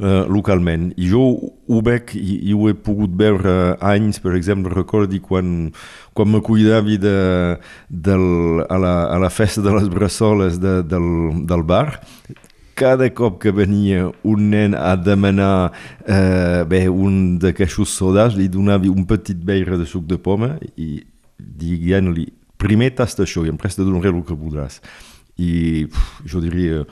eh, 0.00 0.24
localment. 0.28 0.92
I 0.96 1.08
jo 1.10 1.24
ho 1.42 1.80
veig 1.84 2.14
i, 2.18 2.38
i 2.50 2.56
ho 2.56 2.68
he 2.70 2.74
pogut 2.74 3.12
veure 3.18 3.76
anys, 3.80 4.20
per 4.22 4.36
exemple, 4.38 4.72
recordi 4.74 5.20
quan, 5.20 5.72
quan 6.16 6.32
me 6.32 6.42
cuidava 6.44 6.96
de, 7.02 7.16
del, 7.88 8.26
a, 8.68 8.78
la, 8.78 8.94
a 9.12 9.20
la 9.22 9.30
festa 9.30 9.64
de 9.64 9.74
les 9.76 9.88
bressoles 9.92 10.60
de, 10.62 10.80
del, 10.82 11.46
del 11.48 11.62
bar, 11.62 12.00
cada 12.74 13.08
cop 13.14 13.38
que 13.42 13.52
venia 13.52 14.08
un 14.24 14.50
nen 14.50 14.74
a 14.74 14.96
demanar 14.96 15.72
eh, 16.06 16.64
bé, 16.68 16.86
un 16.88 17.38
d'aquests 17.38 17.92
sodars, 17.92 18.36
li 18.36 18.48
donava 18.48 18.88
un 18.90 19.04
petit 19.06 19.38
beire 19.38 19.78
de 19.78 19.86
suc 19.86 20.06
de 20.08 20.18
poma 20.18 20.56
i 20.76 21.02
dient-li 21.38 22.30
primer 22.62 22.92
tasta 22.94 23.26
això 23.26 23.44
i 23.44 23.50
em 23.50 23.58
presta 23.58 23.84
donaré 23.84 24.12
el 24.12 24.22
que 24.26 24.38
voldràs. 24.38 24.80
I 25.40 25.86
pf, 25.90 26.22
jo 26.28 26.42
diria 26.44 26.82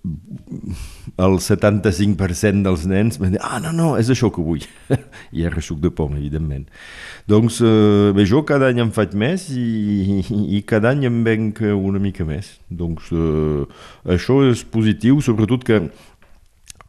el 0.00 1.36
75% 1.44 2.64
dels 2.64 2.84
nens 2.88 3.18
van 3.20 3.34
dir, 3.34 3.40
ah, 3.44 3.58
no, 3.60 3.72
no, 3.76 3.90
és 4.00 4.08
això 4.12 4.30
que 4.32 4.44
vull. 4.44 4.64
I 5.36 5.44
era 5.48 5.60
suc 5.64 5.80
de 5.82 5.92
poma, 5.92 6.18
evidentment. 6.18 6.66
Doncs 7.28 7.60
eh, 7.64 8.10
bé, 8.16 8.24
jo 8.28 8.42
cada 8.48 8.70
any 8.72 8.80
en 8.84 8.92
faig 8.96 9.12
més 9.18 9.48
i, 9.52 10.22
i 10.56 10.62
cada 10.68 10.94
any 10.94 11.04
em 11.10 11.20
venc 11.26 11.60
una 11.68 12.00
mica 12.02 12.24
més. 12.28 12.54
Doncs 12.72 13.10
eh, 13.12 13.64
això 14.16 14.40
és 14.48 14.64
positiu, 14.64 15.20
sobretot 15.24 15.66
que 15.68 15.82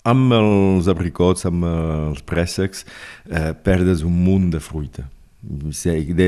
amb 0.08 0.34
els 0.34 0.88
abricots, 0.89 1.46
amb 1.46 1.68
els 1.68 2.24
préssecs, 2.25 2.86
eh, 3.30 3.51
perdes 3.53 4.06
un 4.08 4.15
munt 4.25 4.50
de 4.56 4.63
fruita. 4.63 5.06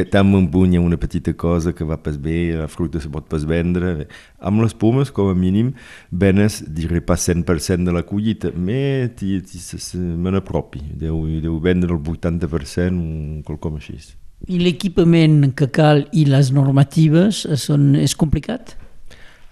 Tam 0.09 0.33
un 0.33 0.47
puny 0.49 0.79
una 0.79 0.97
petita 0.97 1.33
cosa 1.33 1.73
que 1.73 1.85
va 1.85 1.97
pas 2.01 2.17
bé, 2.17 2.55
la 2.57 2.67
fruita 2.67 2.99
se 2.99 3.09
pot 3.13 3.27
pas 3.29 3.45
vendre. 3.45 4.07
Amb 4.41 4.61
les 4.63 4.73
pomes, 4.73 5.11
com 5.13 5.29
a 5.29 5.35
mínim, 5.37 5.73
venes, 6.09 6.63
diré 6.65 7.01
pas 7.01 7.21
100% 7.21 7.85
de 7.85 7.93
la 7.93 8.01
collita, 8.03 8.49
però 8.49 8.65
me 8.65 10.33
n'apropi. 10.33 10.81
Deu, 10.97 11.27
deu 11.41 11.59
vendre 11.61 11.93
el 11.93 12.01
80%, 12.01 12.89
un 12.89 13.43
quelcom 13.45 13.77
així. 13.77 14.01
I 14.49 14.57
l'equipament 14.59 15.53
que 15.55 15.69
cal 15.71 16.07
i 16.11 16.25
les 16.25 16.51
normatives 16.51 17.45
són, 17.61 17.93
és 17.95 18.17
complicat? 18.17 18.75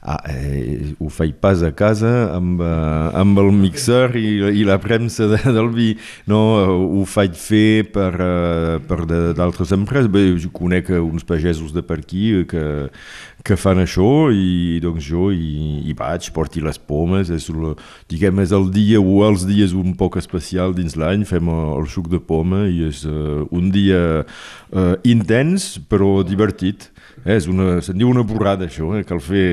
Ah, 0.03 0.17
eh, 0.34 0.96
ho 0.98 1.12
faig 1.13 1.36
pas 1.38 1.62
a 1.62 1.70
casa 1.77 2.10
amb, 2.34 2.58
eh, 2.65 3.10
amb 3.22 3.38
el 3.38 3.51
mixer 3.53 4.15
i, 4.17 4.31
i 4.58 4.63
la 4.65 4.79
premsa 4.81 5.27
de, 5.29 5.38
del 5.53 5.70
vi. 5.75 5.91
No, 6.25 6.39
ho 6.81 7.03
faig 7.05 7.36
fer 7.38 7.86
per, 7.93 8.10
uh, 8.17 8.79
per 8.89 9.05
d'altres 9.38 9.70
empreses. 9.77 10.10
Bé, 10.10 10.24
jo 10.41 10.50
conec 10.55 10.89
uns 10.98 11.27
pagesos 11.27 11.70
de 11.75 11.86
per 11.86 12.00
aquí 12.01 12.31
que, 12.50 12.63
que 13.46 13.58
fan 13.62 13.84
això 13.84 14.31
i 14.34 14.79
doncs 14.81 15.05
jo 15.05 15.29
hi, 15.29 15.86
hi 15.86 15.93
vaig, 15.98 16.31
porti 16.34 16.65
les 16.65 16.81
pomes, 16.81 17.29
és, 17.29 17.51
el, 17.53 17.75
diguem, 18.10 18.41
és 18.41 18.55
el 18.58 18.72
dia 18.74 18.98
o 18.98 19.22
els 19.27 19.46
dies 19.46 19.77
un 19.77 19.93
poc 20.00 20.17
especial 20.17 20.74
dins 20.77 20.98
l'any, 20.98 21.27
fem 21.29 21.53
el 21.53 21.86
suc 21.93 22.10
de 22.10 22.17
poma 22.17 22.65
i 22.65 22.88
és 22.89 23.05
uh, 23.05 23.46
un 23.53 23.70
dia 23.70 24.01
uh, 24.25 24.96
intens 25.05 25.75
però 25.93 26.24
divertit. 26.25 26.89
Eh, 27.24 27.36
és 27.38 27.48
una, 27.50 27.75
se'n 27.86 28.00
diu 28.00 28.10
una 28.10 28.24
borrada, 28.25 28.66
això, 28.66 28.90
eh, 28.98 29.06
cal 29.08 29.22
fer... 29.22 29.46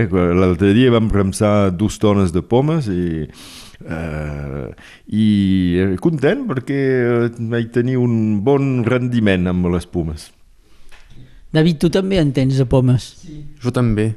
Eh? 0.00 0.04
L'altre 0.38 0.72
dia 0.76 0.92
vam 0.94 1.08
premsar 1.10 1.72
dues 1.74 1.98
tones 2.02 2.32
de 2.34 2.42
pomes 2.46 2.86
i, 2.92 3.26
eh, 3.82 4.68
i 5.10 5.26
content 6.02 6.46
perquè 6.46 6.78
vaig 7.50 7.72
tenir 7.74 7.98
un 7.98 8.38
bon 8.46 8.84
rendiment 8.86 9.50
amb 9.50 9.72
les 9.74 9.88
pomes. 9.90 10.30
David, 11.56 11.80
tu 11.82 11.90
també 11.90 12.20
en 12.20 12.30
tens 12.36 12.58
de 12.60 12.66
pomes? 12.68 13.10
Sí. 13.24 13.40
Jo 13.62 13.72
també. 13.74 14.12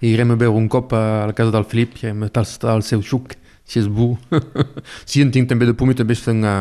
I 0.00 0.14
irem 0.14 0.32
a 0.32 0.38
veure 0.40 0.56
un 0.56 0.68
cop 0.72 0.92
a 0.96 1.24
la 1.28 1.36
casa 1.36 1.52
del 1.52 1.66
Filip 1.68 1.98
i 2.00 2.10
hem 2.10 2.24
tastar 2.32 2.78
el 2.78 2.84
seu 2.86 3.02
suc, 3.04 3.36
si 3.64 3.80
és 3.80 3.88
bu. 3.88 4.14
sí, 5.08 5.20
en 5.20 5.32
tinc 5.34 5.50
també 5.52 5.68
de 5.68 5.76
pomes, 5.76 6.00
també 6.00 6.16
estan 6.16 6.44
a... 6.48 6.56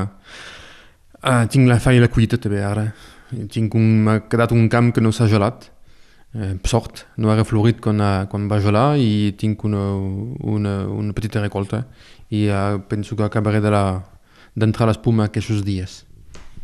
Uh, 1.23 1.45
tinc 1.47 1.69
la 1.69 1.79
falla 1.79 2.01
i 2.01 2.03
la 2.03 2.11
collita 2.11 2.35
també 2.41 2.59
ara. 2.59 2.89
Tinc 3.51 3.75
un, 3.79 3.85
m'ha 4.03 4.17
quedat 4.27 4.51
un 4.51 4.67
camp 4.71 4.91
que 4.91 5.03
no 5.03 5.13
s'ha 5.15 5.29
gelat 5.31 5.69
eh, 5.69 5.72
sort, 6.65 7.05
no 7.17 7.29
ha 7.29 7.35
reflorit 7.37 7.81
quan, 7.81 8.01
ha, 8.01 8.25
quan 8.29 8.47
va 8.49 8.61
gelar 8.61 8.95
i 8.97 9.33
tinc 9.37 9.63
una, 9.67 9.83
una, 10.41 10.79
una 10.89 11.13
petita 11.13 11.41
recolta 11.43 11.83
i 12.33 12.47
eh, 12.47 12.79
penso 12.89 13.15
que 13.15 13.27
acabaré 13.27 13.61
d'entrar 13.61 13.83
de 14.55 14.89
l'espuma 14.89 15.29
aquests 15.29 15.61
dies. 15.65 16.01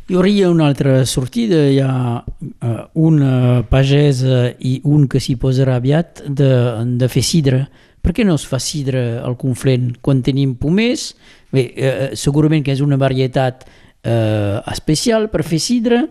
Hi 0.09 0.15
hauria 0.17 0.47
una 0.49 0.65
altra 0.65 1.03
sortida, 1.05 1.67
hi 1.69 1.77
ha 1.85 2.17
uh, 2.17 2.69
una 2.97 3.61
pagesa 3.69 4.47
i 4.57 4.79
un 4.89 5.03
que 5.05 5.21
s'hi 5.21 5.35
posarà 5.37 5.75
aviat 5.77 6.23
de, 6.25 6.49
de 6.97 7.09
fer 7.13 7.21
sidra. 7.21 7.59
Per 8.01 8.15
què 8.17 8.25
no 8.25 8.33
es 8.39 8.45
fa 8.49 8.57
sidra 8.57 9.19
al 9.21 9.37
Conflent 9.37 9.91
quan 10.01 10.23
tenim 10.25 10.55
pomers? 10.57 11.11
Bé, 11.53 11.67
uh, 11.69 12.07
segurament 12.17 12.65
que 12.65 12.73
és 12.73 12.81
una 12.81 12.97
varietat 12.97 13.67
uh, 13.69 14.65
especial 14.73 15.29
per 15.29 15.45
fer 15.45 15.61
sidra, 15.61 16.01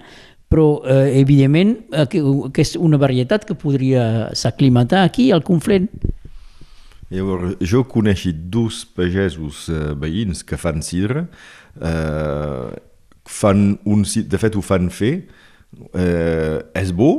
però 0.49 0.81
eh, 0.89 1.21
evidentment 1.21 1.77
eh, 1.93 2.07
que, 2.11 2.23
és 2.65 2.75
una 2.81 3.01
varietat 3.01 3.45
que 3.49 3.57
podria 3.59 4.31
s'aclimatar 4.37 5.05
aquí 5.05 5.31
al 5.33 5.45
Conflent. 5.47 5.89
Llavors, 7.13 7.57
jo 7.65 7.85
coneix 7.89 8.27
dos 8.53 8.83
pagesos 8.97 9.67
eh, 9.73 9.95
veïns 9.97 10.43
que 10.45 10.59
fan 10.61 10.83
sidra, 10.85 11.25
eh, 11.81 12.69
fan 13.29 13.71
un, 13.89 14.05
de 14.05 14.41
fet 14.41 14.57
ho 14.57 14.65
fan 14.65 14.91
fer, 14.93 15.15
eh, 15.93 16.59
és 16.77 16.93
bo, 16.97 17.11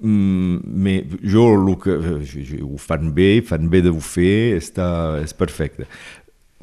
mm, 0.00 0.88
jo 1.32 1.46
el 1.54 1.72
que, 1.80 1.96
ho 2.60 2.76
fan 2.80 3.12
bé, 3.16 3.30
fan 3.48 3.68
bé 3.72 3.82
de 3.84 3.92
ho 3.92 4.00
fer, 4.04 4.58
està, 4.60 4.88
és 5.24 5.32
perfecte. 5.36 5.88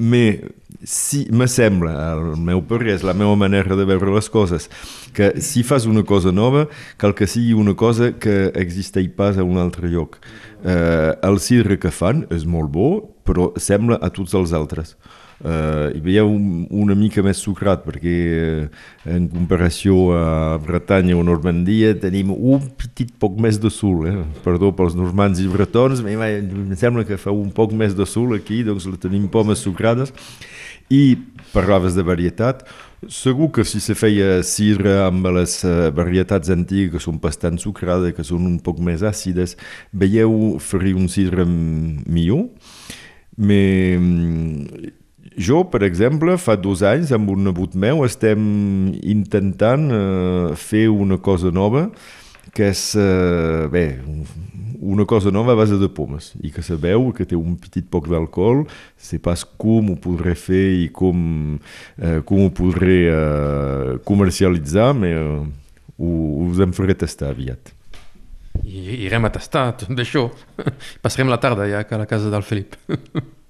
Me, 0.00 0.40
si, 0.80 1.26
me 1.28 1.44
sembla, 1.50 1.92
el 2.14 2.38
meu 2.40 2.62
parer, 2.64 2.94
és 2.96 3.02
la 3.04 3.12
meva 3.12 3.34
manera 3.36 3.76
de 3.76 3.84
veure 3.84 4.14
les 4.14 4.30
coses, 4.32 4.70
que 5.12 5.34
si 5.44 5.60
fas 5.66 5.84
una 5.84 6.06
cosa 6.08 6.32
nova, 6.32 6.64
cal 6.96 7.12
que 7.18 7.28
sigui 7.28 7.52
una 7.52 7.74
cosa 7.76 8.14
que 8.16 8.48
existeix 8.56 9.10
pas 9.12 9.36
a 9.36 9.44
un 9.44 9.60
altre 9.60 9.92
lloc. 9.92 10.16
Eh, 10.64 11.12
el 11.28 11.36
sidre 11.44 11.76
que 11.80 11.92
fan 11.92 12.24
és 12.32 12.48
molt 12.48 12.72
bo, 12.72 12.90
però 13.30 13.52
sembla 13.62 14.00
a 14.02 14.10
tots 14.10 14.34
els 14.34 14.54
altres. 14.56 14.96
Uh, 15.40 15.88
hi 15.96 16.00
veieu 16.04 16.28
un, 16.28 16.66
una 16.82 16.92
mica 16.92 17.22
més 17.24 17.38
sucrat 17.40 17.80
perquè 17.80 18.10
uh, 18.36 18.64
en 19.08 19.24
comparació 19.32 20.10
a 20.12 20.24
Bretanya 20.60 21.14
o 21.16 21.22
Normandia 21.24 21.94
tenim 21.96 22.34
un 22.34 22.66
petit 22.76 23.14
poc 23.16 23.38
més 23.40 23.56
de 23.56 23.70
sul 23.72 24.04
eh? 24.10 24.12
perdó 24.44 24.68
pels 24.76 24.98
normands 24.98 25.40
i 25.40 25.46
bretons 25.48 26.02
em 26.04 26.74
sembla 26.76 27.06
que 27.08 27.16
fa 27.16 27.32
un 27.32 27.48
poc 27.56 27.72
més 27.72 27.96
de 27.96 28.04
sul 28.04 28.36
aquí 28.36 28.60
doncs 28.68 28.84
la 28.92 29.00
tenim 29.00 29.30
pomes 29.32 29.64
sucrades 29.64 30.12
i 30.92 31.16
parlaves 31.54 31.96
de 31.96 32.04
varietat 32.04 32.66
segur 33.08 33.48
que 33.56 33.64
si 33.64 33.80
se 33.80 33.96
feia 33.96 34.42
sidra 34.44 35.06
amb 35.06 35.24
les 35.38 35.62
uh, 35.64 35.88
varietats 35.96 36.52
antigues 36.52 36.92
que 36.92 37.00
són 37.00 37.16
bastant 37.22 37.56
sucrades, 37.56 38.12
que 38.12 38.28
són 38.28 38.44
un 38.44 38.60
poc 38.60 38.84
més 38.84 39.00
àcides 39.00 39.56
veieu 39.96 40.58
fer 40.60 40.92
un 40.92 41.08
sidra 41.08 41.48
millor 41.48 42.50
però 43.40 44.90
jo, 45.40 45.64
per 45.64 45.82
exemple, 45.86 46.36
fa 46.38 46.56
dos 46.58 46.82
anys, 46.86 47.12
amb 47.16 47.30
un 47.32 47.44
nebot 47.46 47.74
meu, 47.78 48.04
estem 48.04 48.40
intentant 49.00 49.86
uh, 49.88 50.56
fer 50.58 50.88
una 50.92 51.16
cosa 51.22 51.52
nova, 51.54 51.88
que 52.56 52.70
és, 52.72 52.82
uh, 52.98 53.68
bé, 53.72 53.84
una 54.80 55.06
cosa 55.08 55.30
nova 55.32 55.54
a 55.54 55.58
base 55.58 55.78
de 55.80 55.88
pomes, 55.92 56.32
i 56.42 56.52
que 56.52 56.64
sabeu 56.66 57.10
que 57.16 57.24
té 57.28 57.38
un 57.38 57.56
petit 57.60 57.86
poc 57.88 58.10
d'alcohol, 58.10 58.66
sé 58.98 59.20
pas 59.22 59.44
com 59.44 59.92
ho 59.94 59.98
podré 60.02 60.36
fer 60.36 60.66
i 60.82 60.88
com, 60.92 61.56
uh, 61.56 62.20
com 62.28 62.46
ho 62.46 62.52
podré 62.52 63.02
comercialitzar, 64.04 64.92
però 64.98 65.26
uh, 65.40 66.48
us 66.50 66.60
en 66.64 66.74
faré 66.76 66.98
tastar 66.98 67.32
aviat 67.32 67.79
i 68.70 69.02
irem 69.08 69.26
a 69.26 69.34
tastar 69.34 69.66
tot 69.82 70.06
això. 70.06 70.28
Passarem 71.04 71.32
la 71.32 71.42
tarda 71.42 71.68
ja 71.70 71.82
a 71.82 72.00
la 72.00 72.08
casa 72.10 72.30
del 72.32 72.46
Felip. 72.46 72.78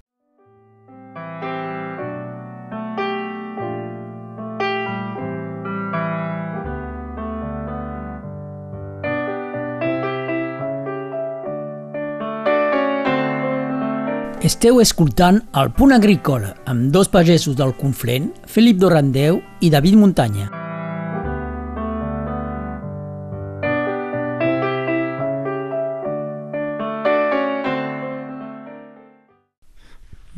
Esteu 14.51 14.81
escoltant 14.83 15.37
El 15.61 15.69
Punt 15.77 15.93
Agrícola 15.95 16.55
amb 16.67 16.89
dos 16.91 17.13
pagesos 17.13 17.55
del 17.61 17.71
Conflent, 17.79 18.33
Felip 18.51 18.81
Dorrandeu 18.83 19.39
i 19.61 19.71
David 19.71 20.01
Muntanya. 20.01 20.50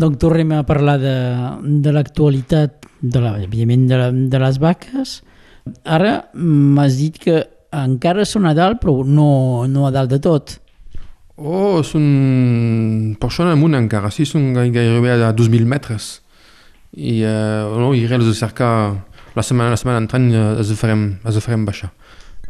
Donc 0.03 0.19
tornem 0.19 0.51
a 0.57 0.65
parlar 0.67 0.97
de, 0.99 1.15
de 1.63 1.91
l'actualitat, 1.95 2.89
de 3.03 3.21
la, 3.23 3.37
evidentment 3.43 3.87
de, 3.87 4.01
la, 4.01 4.09
de 4.11 4.41
les 4.43 4.59
vaques. 4.59 5.13
Ara 5.87 6.17
m'has 6.35 6.99
dit 6.99 7.21
que 7.23 7.37
encara 7.73 8.27
són 8.27 8.49
a 8.51 8.55
dalt, 8.59 8.81
però 8.83 9.05
no, 9.07 9.29
no 9.71 9.87
a 9.87 9.93
dalt 9.95 10.11
de 10.11 10.19
tot. 10.23 10.57
Oh, 11.39 11.81
són 11.87 13.15
per 13.19 13.31
això 13.31 13.47
amunt 13.49 13.79
encara, 13.79 14.11
sí, 14.13 14.27
són 14.29 14.51
gairebé 14.55 15.15
a 15.15 15.31
2.000 15.33 15.71
metres. 15.71 16.11
I 16.93 17.23
uh, 17.25 17.73
no, 17.81 17.95
iré 17.97 18.19
els 18.19 18.29
cercar 18.37 18.73
la 19.33 19.45
setmana, 19.47 19.73
la 19.73 19.81
setmana 19.81 20.03
entrant 20.03 20.29
els 20.35 20.75
farem, 20.77 21.07
els 21.25 21.39
farem 21.41 21.65
baixar, 21.65 21.89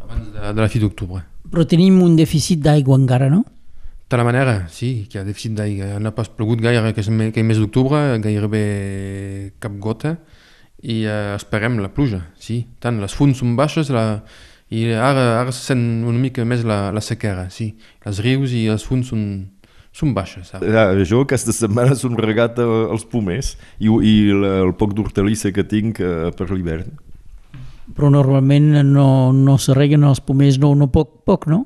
abans 0.01 0.33
de, 0.33 0.49
de 0.49 0.59
la 0.59 0.69
fi 0.71 0.81
d'octubre. 0.83 1.21
Però 1.53 1.63
tenim 1.69 2.01
un 2.03 2.17
dèficit 2.17 2.65
d'aigua 2.65 2.97
encara, 2.99 3.29
no? 3.31 3.45
De 4.13 4.17
la 4.17 4.23
manera, 4.23 4.67
sí, 4.69 5.07
que 5.09 5.17
hi 5.17 5.19
ha 5.23 5.25
dèficit 5.25 5.55
d'aigua. 5.57 5.95
No 5.97 6.11
ha 6.11 6.13
pas 6.13 6.27
plogut 6.29 6.59
gaire 6.61 6.91
que 6.93 7.41
mes 7.41 7.57
d'octubre, 7.57 8.19
gairebé 8.21 8.59
cap 9.57 9.79
gota, 9.81 10.11
i 10.85 10.99
uh, 11.07 11.33
esperem 11.33 11.79
la 11.81 11.89
pluja, 11.89 12.19
sí. 12.37 12.59
Tant 12.77 13.01
les 13.01 13.15
fonts 13.17 13.41
són 13.41 13.55
baixes, 13.57 13.89
la, 13.89 14.21
i 14.69 14.85
ara, 14.93 15.25
ara 15.39 15.49
se 15.49 15.65
sent 15.71 16.05
una 16.05 16.21
mica 16.21 16.45
més 16.45 16.61
la, 16.61 16.91
la 16.93 17.01
sequera, 17.01 17.47
sí. 17.49 17.71
Els 18.05 18.21
rius 18.21 18.53
i 18.53 18.67
els 18.69 18.85
fonts 18.85 19.09
són, 19.09 19.25
són 19.89 20.13
baixes. 20.13 20.53
Ja, 20.61 20.85
jo 21.01 21.25
aquesta 21.25 21.57
setmana 21.63 21.97
són 22.05 22.13
regat 22.21 22.61
els 22.61 23.09
pomers 23.09 23.55
i, 23.79 23.89
i 23.89 24.15
el, 24.29 24.45
el 24.67 24.77
poc 24.77 24.93
d'hortalissa 24.93 25.49
que 25.57 25.65
tinc 25.65 26.05
uh, 26.05 26.29
per 26.37 26.51
l'hivern. 26.53 26.99
Però 27.97 28.13
normalment 28.13 28.75
no, 28.93 29.07
no 29.33 29.57
se 29.57 29.73
reguen 29.73 30.05
els 30.05 30.21
pomers, 30.21 30.61
no, 30.61 30.75
no 30.77 30.93
poc, 30.93 31.23
poc, 31.25 31.49
no? 31.49 31.63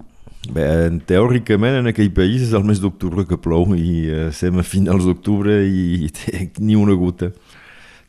Bé, 0.53 0.65
teòricament 1.09 1.81
en 1.81 1.89
aquell 1.91 2.09
país 2.15 2.45
és 2.45 2.53
el 2.55 2.63
mes 2.67 2.79
d'octubre 2.79 3.25
que 3.27 3.39
plou 3.41 3.73
i 3.75 4.07
eh, 4.07 4.27
estem 4.29 4.59
a 4.61 4.65
finals 4.65 5.07
d'octubre 5.07 5.59
i, 5.67 6.07
i 6.07 6.09
ni 6.65 6.77
una 6.79 6.95
gota. 6.95 7.31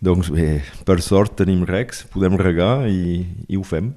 Doncs 0.05 0.31
bé, 0.31 0.61
per 0.87 1.01
sort 1.03 1.35
tenim 1.41 1.65
recs, 1.67 2.05
podem 2.13 2.39
regar 2.39 2.87
i, 2.87 3.25
i 3.51 3.59
ho 3.59 3.65
fem. 3.67 3.91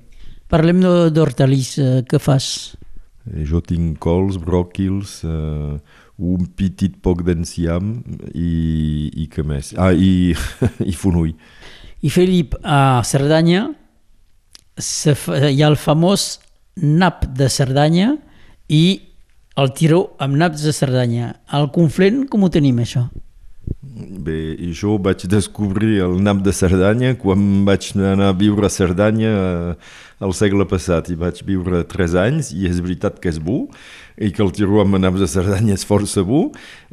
Parlem 0.49 0.81
d'hortalissa, 1.13 2.01
què 2.09 2.19
fas? 2.19 2.73
Eh, 3.29 3.43
jo 3.47 3.61
tinc 3.61 3.99
cols, 4.01 4.39
bròquils, 4.41 5.19
eh, 5.27 5.75
un 6.21 6.49
petit 6.57 6.97
poc 7.01 7.21
d'enciam 7.27 7.93
i, 8.33 9.11
i 9.21 9.27
què 9.29 9.45
més? 9.45 9.75
Ah, 9.77 9.93
i, 9.93 10.33
i 10.91 10.97
fonull. 10.97 11.35
I 12.01 12.09
Felip, 12.09 12.57
a 12.65 13.03
Cerdanya 13.05 13.67
hi 14.81 15.61
ha 15.61 15.69
el 15.69 15.77
famós 15.77 16.39
nap 16.81 17.27
de 17.37 17.45
Cerdanya 17.51 18.15
i 18.71 18.83
el 19.59 19.73
tiró 19.75 20.05
amb 20.23 20.39
naps 20.39 20.63
de 20.63 20.71
Cerdanya. 20.71 21.35
Al 21.51 21.67
Conflent, 21.75 22.23
com 22.31 22.47
ho 22.47 22.49
tenim, 22.53 22.79
això? 22.79 23.09
Bé, 23.81 24.55
jo 24.77 24.95
vaig 25.01 25.25
descobrir 25.29 25.99
el 26.05 26.15
nap 26.23 26.39
de 26.45 26.53
Cerdanya 26.55 27.11
quan 27.19 27.65
vaig 27.67 27.91
anar 27.97 28.31
a 28.31 28.35
viure 28.37 28.65
a 28.65 28.71
Cerdanya 28.73 29.31
al 30.21 30.33
segle 30.37 30.65
passat 30.69 31.09
i 31.11 31.17
vaig 31.17 31.41
viure 31.45 31.81
3 31.89 32.15
anys 32.23 32.51
i 32.55 32.67
és 32.69 32.81
veritat 32.81 33.19
que 33.21 33.29
és 33.31 33.39
bo 33.41 33.65
i 34.21 34.31
que 34.33 34.43
el 34.45 34.51
tiró 34.55 34.81
amb 34.83 34.99
naps 35.01 35.21
de 35.23 35.29
Cerdanya 35.29 35.75
és 35.77 35.85
força 35.87 36.23
bo. 36.25 36.43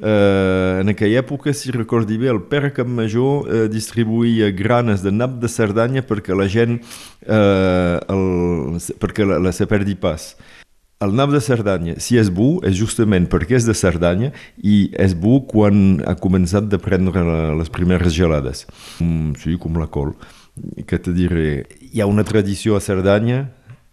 Eh, 0.01 0.81
en 0.83 0.93
aquella 0.93 1.23
època, 1.23 1.53
si 1.53 1.73
recordi 1.75 2.19
bé, 2.21 2.31
el 2.33 2.43
pare 2.51 2.73
Campmajor 2.77 3.49
eh, 3.49 3.65
distribuïa 3.73 4.51
granes 4.57 5.05
de 5.05 5.13
nap 5.13 5.39
de 5.43 5.51
Cerdanya 5.53 6.05
perquè 6.09 6.37
la 6.37 6.49
gent 6.49 6.79
eh, 6.79 7.97
el, 8.01 8.79
perquè 9.01 9.29
la, 9.29 9.43
la 9.45 9.53
se 9.57 9.69
perdi 9.69 9.99
pas. 9.99 10.33
El 10.99 11.13
nap 11.15 11.31
de 11.31 11.39
Cerdanya, 11.39 11.93
si 12.03 12.17
és 12.19 12.27
bo, 12.35 12.57
és 12.67 12.75
justament 12.75 13.29
perquè 13.31 13.55
és 13.55 13.67
de 13.69 13.75
Cerdanya 13.79 14.33
i 14.67 14.89
és 14.99 15.13
bo 15.15 15.37
quan 15.47 16.01
ha 16.03 16.17
començat 16.19 16.67
de 16.67 16.81
prendre 16.83 17.23
les 17.55 17.71
primeres 17.71 18.17
gelades. 18.17 18.65
Mm, 18.99 19.37
sí, 19.39 19.55
com 19.63 19.79
la 19.79 19.87
col. 19.87 20.17
Que 20.91 20.99
te 20.99 21.15
diré, 21.15 21.69
hi 21.93 22.03
ha 22.03 22.11
una 22.11 22.27
tradició 22.27 22.75
a 22.75 22.83
Cerdanya, 22.83 23.45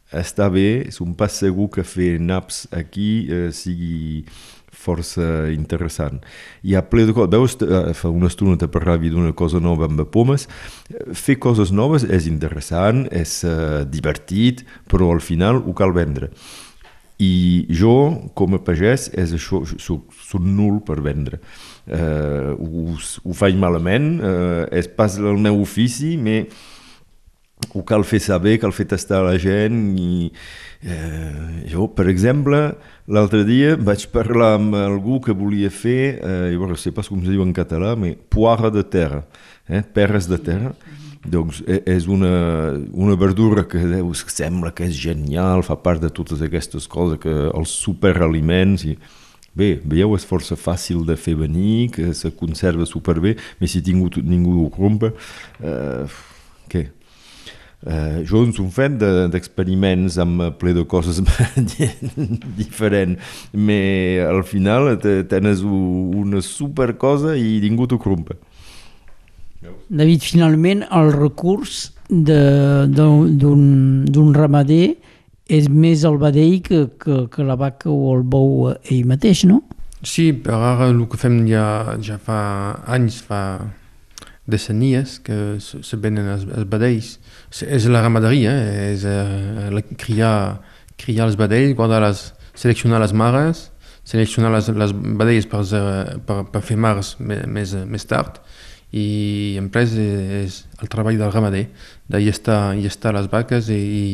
està 0.10 0.50
bé, 0.50 0.88
és 0.90 0.98
un 1.06 1.14
pas 1.14 1.30
segur 1.30 1.70
que 1.78 1.86
fer 1.86 2.16
naps 2.18 2.66
aquí 2.74 3.28
eh, 3.30 3.48
sigui 3.54 4.26
força 4.74 5.52
interessant. 5.54 6.26
Hi 6.66 6.74
ha 6.74 6.88
ple 6.90 7.06
de 7.06 7.14
coses. 7.14 7.36
Veus, 7.38 7.58
eh, 7.62 7.94
fa 7.94 8.10
una 8.10 8.34
estona 8.34 8.58
te 8.58 8.66
parlava 8.66 9.14
d'una 9.14 9.38
cosa 9.38 9.62
nova 9.62 9.86
amb 9.86 10.02
pomes. 10.10 10.50
Fer 11.14 11.38
coses 11.38 11.70
noves 11.70 12.02
és 12.10 12.26
interessant, 12.26 13.06
és 13.14 13.44
uh, 13.46 13.84
divertit, 13.86 14.66
però 14.90 15.14
al 15.14 15.22
final 15.22 15.62
ho 15.62 15.78
cal 15.78 15.94
vendre. 15.94 16.34
I 17.22 17.66
jo, 17.72 17.96
com 18.36 18.58
a 18.58 18.60
pagès, 18.60 19.08
és 19.16 19.32
això, 19.38 19.62
soc, 19.80 20.12
soc 20.28 20.44
nul 20.44 20.82
per 20.84 21.00
vendre. 21.06 21.40
Uh, 21.86 22.56
ho, 22.60 22.96
ho 23.24 23.36
faig 23.38 23.56
malament, 23.62 24.18
uh, 24.20 24.64
és 24.76 24.90
pas 24.92 25.16
el 25.22 25.40
meu 25.40 25.62
ofici, 25.64 26.16
però 26.20 26.42
ho 27.74 27.84
cal 27.88 28.04
fer 28.08 28.20
saber, 28.24 28.58
cal 28.60 28.74
fer 28.76 28.88
tastar 28.92 29.22
la 29.26 29.36
gent 29.40 29.96
i 30.00 30.28
eh, 30.84 31.64
jo, 31.72 31.88
per 31.96 32.08
exemple, 32.12 32.60
l'altre 33.08 33.44
dia 33.48 33.76
vaig 33.80 34.08
parlar 34.14 34.56
amb 34.60 34.76
algú 34.80 35.22
que 35.24 35.36
volia 35.36 35.72
fer, 35.72 36.20
eh, 36.20 36.52
jo 36.54 36.68
no 36.70 36.78
sé 36.80 36.94
pas 36.96 37.08
com 37.10 37.24
es 37.24 37.32
diu 37.32 37.44
en 37.46 37.56
català, 37.56 37.96
però 37.96 38.14
poire 38.30 38.72
de 38.76 38.84
terra, 38.84 39.24
eh, 39.68 39.82
perres 39.82 40.30
de 40.32 40.40
terra, 40.40 40.76
doncs 41.32 41.62
e, 41.68 41.82
és 41.96 42.08
una, 42.12 42.32
una 42.94 43.16
verdura 43.20 43.66
que 43.68 43.82
sembla 44.32 44.72
que 44.76 44.88
és 44.88 44.96
genial, 44.96 45.64
fa 45.66 45.78
part 45.78 46.02
de 46.04 46.10
totes 46.10 46.42
aquestes 46.46 46.88
coses, 46.88 47.22
que 47.22 47.36
els 47.52 47.78
superaliments... 47.86 48.88
I, 48.90 48.98
bé, 49.56 49.78
veieu, 49.88 50.12
és 50.18 50.26
força 50.28 50.58
fàcil 50.60 51.06
de 51.08 51.16
fer 51.16 51.38
venir, 51.40 51.88
que 51.96 52.12
se 52.14 52.34
conserva 52.36 52.84
superbé, 52.84 53.38
però 53.56 53.70
si 53.72 53.80
ningú, 53.86 54.10
ningú 54.20 54.66
ho 54.66 54.70
compra, 54.74 55.14
eh, 55.64 56.18
què? 56.68 56.90
Eh, 57.86 58.24
jo 58.26 58.42
ens 58.42 58.58
un 58.58 58.72
fet 58.74 58.96
d'experiments 58.98 60.16
de, 60.18 60.24
amb 60.24 60.56
ple 60.58 60.74
de 60.74 60.84
coses 60.90 61.20
diferents, 62.60 63.36
però 63.54 64.32
al 64.32 64.42
final 64.50 64.96
tens 65.30 65.62
una 65.62 66.42
super 66.42 66.96
cosa 66.98 67.36
i 67.38 67.60
ningú 67.64 67.86
t'ho 67.88 68.02
crumpa. 68.02 68.40
David, 69.90 70.22
finalment 70.26 70.84
el 70.90 71.12
recurs 71.14 71.92
d'un 72.10 72.94
ramader 74.36 74.96
és 75.46 75.70
més 75.70 76.04
el 76.06 76.18
vedell 76.22 76.62
que, 76.66 76.88
que, 77.02 77.28
que 77.32 77.44
la 77.46 77.56
vaca 77.58 77.90
o 77.90 78.16
el 78.16 78.24
bou 78.26 78.72
ell 78.74 79.06
mateix, 79.10 79.46
no? 79.46 79.62
Sí, 80.06 80.34
però 80.34 80.60
ara 80.74 80.88
el 80.92 81.08
que 81.10 81.18
fem 81.18 81.48
ja, 81.50 81.98
ja 82.04 82.18
fa 82.22 82.40
anys, 82.94 83.22
fa 83.26 83.42
decennies 84.46 85.20
que 85.26 85.58
se 85.62 85.98
venen 85.98 86.28
els, 86.30 86.44
els 86.46 86.68
vedells. 86.70 87.20
És 87.66 87.88
la 87.90 88.02
ramaderia, 88.04 88.52
és 88.92 89.06
uh, 89.10 89.70
la, 89.74 89.82
criar, 89.98 90.62
criar 91.02 91.26
els 91.30 91.38
vedells, 91.40 91.74
guardar 91.78 92.02
les, 92.06 92.34
seleccionar 92.54 93.00
les 93.02 93.14
mares, 93.18 93.72
seleccionar 94.06 94.52
les, 94.54 94.70
les 94.78 94.94
vedells 94.94 95.50
per, 95.50 95.64
per, 96.28 96.44
per 96.54 96.62
fer 96.62 96.78
mares 96.78 97.16
més, 97.20 97.74
més 97.90 98.06
tard 98.06 98.42
i 98.96 99.56
en 99.60 99.68
pres 99.74 99.96
és 100.00 100.62
el 100.80 100.92
treball 100.92 101.20
del 101.20 101.34
ramader, 101.34 101.66
està, 102.16 102.60
hi 102.76 102.88
està 102.88 103.12
les 103.16 103.28
vaques 103.32 103.68
i, 103.74 103.82
i 103.82 104.06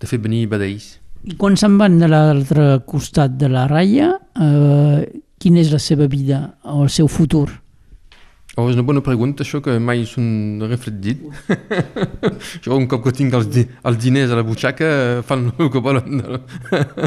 de 0.00 0.10
fer 0.10 0.20
venir 0.20 0.46
vedells. 0.50 0.98
I 1.24 1.36
quan 1.40 1.56
se'n 1.60 1.76
van 1.80 1.98
de 2.00 2.08
l'altre 2.08 2.80
costat 2.88 3.34
de 3.40 3.48
la 3.52 3.66
ratlla, 3.68 4.12
eh, 4.40 5.00
quina 5.40 5.60
és 5.60 5.72
la 5.72 5.80
seva 5.80 6.08
vida 6.08 6.46
o 6.64 6.82
el 6.84 6.92
seu 6.92 7.08
futur? 7.08 7.48
Oh, 8.58 8.66
és 8.66 8.74
una 8.74 8.82
bona 8.82 9.00
pregunta, 9.00 9.44
això 9.44 9.60
que 9.62 9.76
mai 9.80 10.02
s'han 10.08 10.60
reflectit. 10.66 11.20
jo, 12.64 12.74
un 12.74 12.88
cop 12.90 13.04
que 13.04 13.12
tinc 13.14 13.36
els, 13.38 13.46
di 13.48 13.62
els 13.86 14.00
diners 14.02 14.32
a 14.34 14.40
la 14.40 14.44
butxaca, 14.44 14.88
fan 15.24 15.46
el 15.54 15.70
que 15.72 15.80
volen 15.80 16.18
del, 16.18 16.40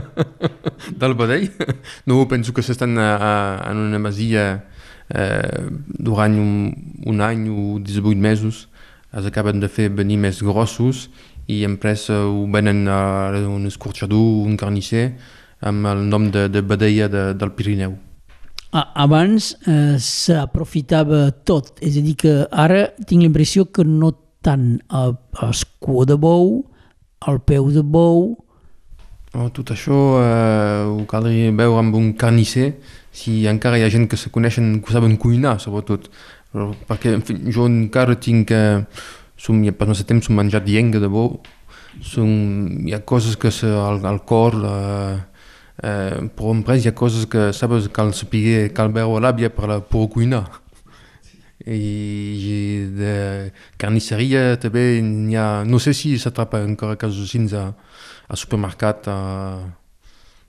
del 1.03 1.17
vedell. 1.19 1.49
No, 2.07 2.23
penso 2.31 2.55
que 2.55 2.63
s'estan 2.65 2.95
en 2.97 3.83
una 3.89 3.99
masia 4.01 4.47
eh, 5.09 5.69
durant 5.99 6.35
un, 6.39 6.71
un 7.05 7.21
any 7.21 7.49
o 7.49 7.79
18 7.79 8.15
mesos 8.19 8.67
es 9.13 9.25
acaben 9.25 9.59
de 9.59 9.69
fer 9.69 9.89
venir 9.93 10.17
més 10.17 10.41
grossos 10.41 11.09
i 11.47 11.63
en 11.67 11.77
pres 11.77 12.07
ho 12.09 12.45
venen 12.51 12.87
a 12.87 13.31
un 13.45 13.67
escorxador, 13.67 14.47
un 14.47 14.55
carnisser, 14.57 15.13
amb 15.61 15.87
el 15.87 16.07
nom 16.09 16.29
de, 16.31 16.47
de 16.49 16.63
Badeia 16.63 17.09
de, 17.11 17.33
del 17.35 17.51
Pirineu. 17.55 17.95
Abans 18.73 19.51
eh, 19.69 19.99
s'aprofitava 20.01 21.27
tot, 21.45 21.75
és 21.83 21.99
a 21.99 22.01
dir 22.01 22.15
que 22.17 22.33
ara 22.49 22.87
tinc 23.05 23.21
la 23.21 23.29
impressió 23.29 23.67
que 23.69 23.85
no 23.85 24.15
tant 24.43 24.79
el, 24.89 25.13
el 25.45 25.53
de 26.09 26.17
bou, 26.17 26.63
el 27.27 27.39
peu 27.45 27.69
de 27.71 27.83
bou, 27.83 28.33
Oh, 29.33 29.47
tot 29.49 29.71
això 29.73 29.99
eh, 30.21 30.83
ho 30.85 31.05
caldria 31.09 31.49
veure 31.57 31.79
amb 31.81 31.95
un 31.97 32.11
carnisser 32.13 32.67
si 33.13 33.43
encara 33.49 33.79
hi 33.79 33.85
ha 33.85 33.89
gent 33.89 34.05
que 34.09 34.17
se 34.17 34.29
coneixen, 34.33 34.79
que 34.85 34.93
saben 34.93 35.17
cuinar, 35.21 35.59
sobretot. 35.61 36.09
Però, 36.53 36.69
perquè 36.89 37.13
en 37.17 37.25
fi, 37.25 37.37
jo 37.53 37.67
encara 37.69 38.17
tinc... 38.21 38.53
Eh, 38.53 38.81
som, 39.43 39.59
per 39.75 39.87
nostre 39.89 40.07
temps 40.07 40.29
som 40.29 40.37
menjat 40.37 40.65
dienga 40.65 41.01
de 41.03 41.09
bo. 41.11 41.27
Som, 42.01 42.29
hi 42.87 42.93
ha 42.95 43.01
coses 43.05 43.37
que 43.37 43.51
se, 43.51 43.69
al, 43.69 44.01
al 44.05 44.21
cor... 44.29 44.57
Eh, 44.69 45.15
eh, 45.83 46.19
però 46.33 46.53
en 46.53 46.63
pres 46.65 46.85
hi 46.85 46.91
ha 46.91 46.97
coses 46.97 47.25
que 47.29 47.51
sabes 47.53 47.89
cal 47.93 48.13
saber, 48.17 48.69
cal 48.77 48.93
veure 48.95 49.21
l'àvia 49.23 49.49
per, 49.53 49.67
la, 49.69 49.79
per 49.81 50.07
cuinar. 50.13 50.45
I 51.63 52.89
de 52.97 53.15
carnisseria 53.79 54.57
també 54.61 55.01
n'hi 55.01 55.37
ha... 55.39 55.63
No 55.65 55.79
sé 55.79 55.93
si 55.97 56.15
s'atrapa 56.19 56.63
encara 56.65 56.99
casos 56.99 57.27
així 57.27 57.45
a, 57.55 57.69
a 58.27 58.39
supermercat, 58.39 59.07
a... 59.07 59.17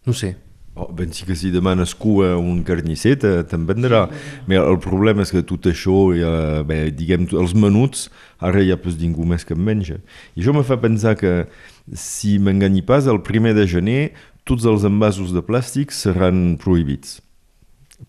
no 0.07 0.13
sé. 0.17 0.37
Oh, 0.75 0.89
ben 0.91 1.13
sí 1.15 1.23
que 1.23 1.37
si 1.39 1.53
demanes 1.55 1.93
cua 1.95 2.33
un 2.35 2.65
carnisser 2.67 3.15
te'n 3.23 3.67
vendrà. 3.69 4.09
Sí. 4.11 4.57
el 4.59 4.79
problema 4.83 5.23
és 5.23 5.31
que 5.31 5.45
tot 5.47 5.69
això, 5.71 6.11
ja, 6.19 6.65
bé, 6.67 6.91
diguem, 6.91 7.29
els 7.31 7.55
menuts, 7.55 8.09
ara 8.43 8.63
ja 8.67 8.75
pues 8.77 8.99
ningú 8.99 9.23
més 9.25 9.47
que 9.47 9.55
en 9.55 9.63
menja. 9.63 10.01
I 10.35 10.43
això 10.43 10.55
me 10.57 10.65
fa 10.67 10.81
pensar 10.83 11.15
que, 11.21 11.47
si 11.95 12.41
m'enganyi 12.43 12.83
pas, 12.83 13.07
el 13.07 13.23
primer 13.23 13.55
de 13.55 13.69
gener 13.71 14.01
tots 14.43 14.67
els 14.67 14.83
envasos 14.83 15.31
de 15.31 15.45
plàstic 15.47 15.95
seran 15.95 16.57
prohibits. 16.59 17.21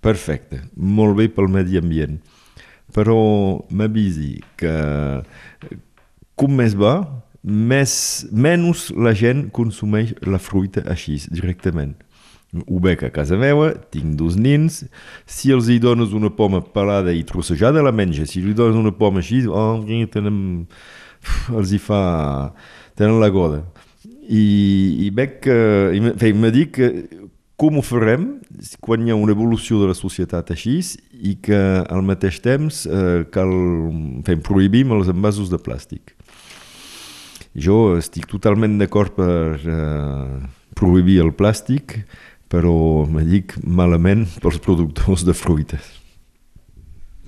Perfecte, 0.01 0.63
molt 0.73 1.19
bé 1.19 1.29
pel 1.29 1.51
medi 1.53 1.77
ambient. 1.77 2.17
Però 2.97 3.19
m'avisi 3.69 4.39
que 4.57 4.73
com 6.35 6.57
més 6.57 6.73
va, 6.73 6.97
més, 7.45 8.25
menys 8.33 8.89
la 8.97 9.13
gent 9.13 9.45
consumeix 9.53 10.15
la 10.25 10.41
fruita 10.41 10.81
així, 10.89 11.19
directament. 11.29 11.93
Ho 12.65 12.79
veig 12.79 13.03
a 13.03 13.11
casa 13.13 13.37
meva, 13.37 13.73
tinc 13.91 14.15
dos 14.17 14.37
nins, 14.39 14.83
si 15.27 15.51
els 15.53 15.69
hi 15.69 15.77
dones 15.83 16.15
una 16.15 16.31
poma 16.33 16.61
pelada 16.63 17.13
i 17.13 17.25
trossejada, 17.27 17.83
la 17.83 17.93
menja. 17.93 18.25
Si 18.25 18.41
li 18.41 18.55
dones 18.55 18.79
una 18.79 18.93
poma 18.95 19.21
així, 19.21 19.43
oh, 19.45 19.83
tenen, 20.11 20.39
els 21.53 21.75
hi 21.75 21.81
fa... 21.81 22.01
tenen 22.95 23.19
la 23.21 23.29
goda. 23.29 23.61
I, 24.25 24.45
i 25.05 25.11
veig 25.13 25.39
que... 25.43 25.57
I 25.93 26.33
me 26.33 26.53
dic 26.55 26.77
que 26.79 26.91
com 27.55 27.77
ho 27.79 27.83
farem 27.85 28.25
quan 28.83 29.05
hi 29.05 29.13
ha 29.13 29.19
una 29.19 29.35
evolució 29.35 29.79
de 29.81 29.91
la 29.91 29.95
societat 29.95 30.49
així 30.51 30.79
i 31.13 31.37
que 31.43 31.59
al 31.83 32.03
mateix 32.03 32.41
temps 32.43 32.83
eh, 32.87 33.23
cal, 33.31 33.51
fem, 34.27 34.41
prohibim 34.43 34.91
els 34.95 35.11
envasos 35.11 35.51
de 35.51 35.59
plàstic. 35.61 36.14
Jo 37.55 37.95
estic 37.95 38.27
totalment 38.27 38.75
d'acord 38.81 39.15
per 39.15 39.59
eh, 39.63 40.39
prohibir 40.75 41.21
el 41.23 41.31
plàstic, 41.31 42.01
però 42.51 43.05
me 43.07 43.23
dic 43.23 43.55
malament 43.63 44.25
pels 44.43 44.59
productors 44.63 45.23
de 45.27 45.33
fruites. 45.33 45.93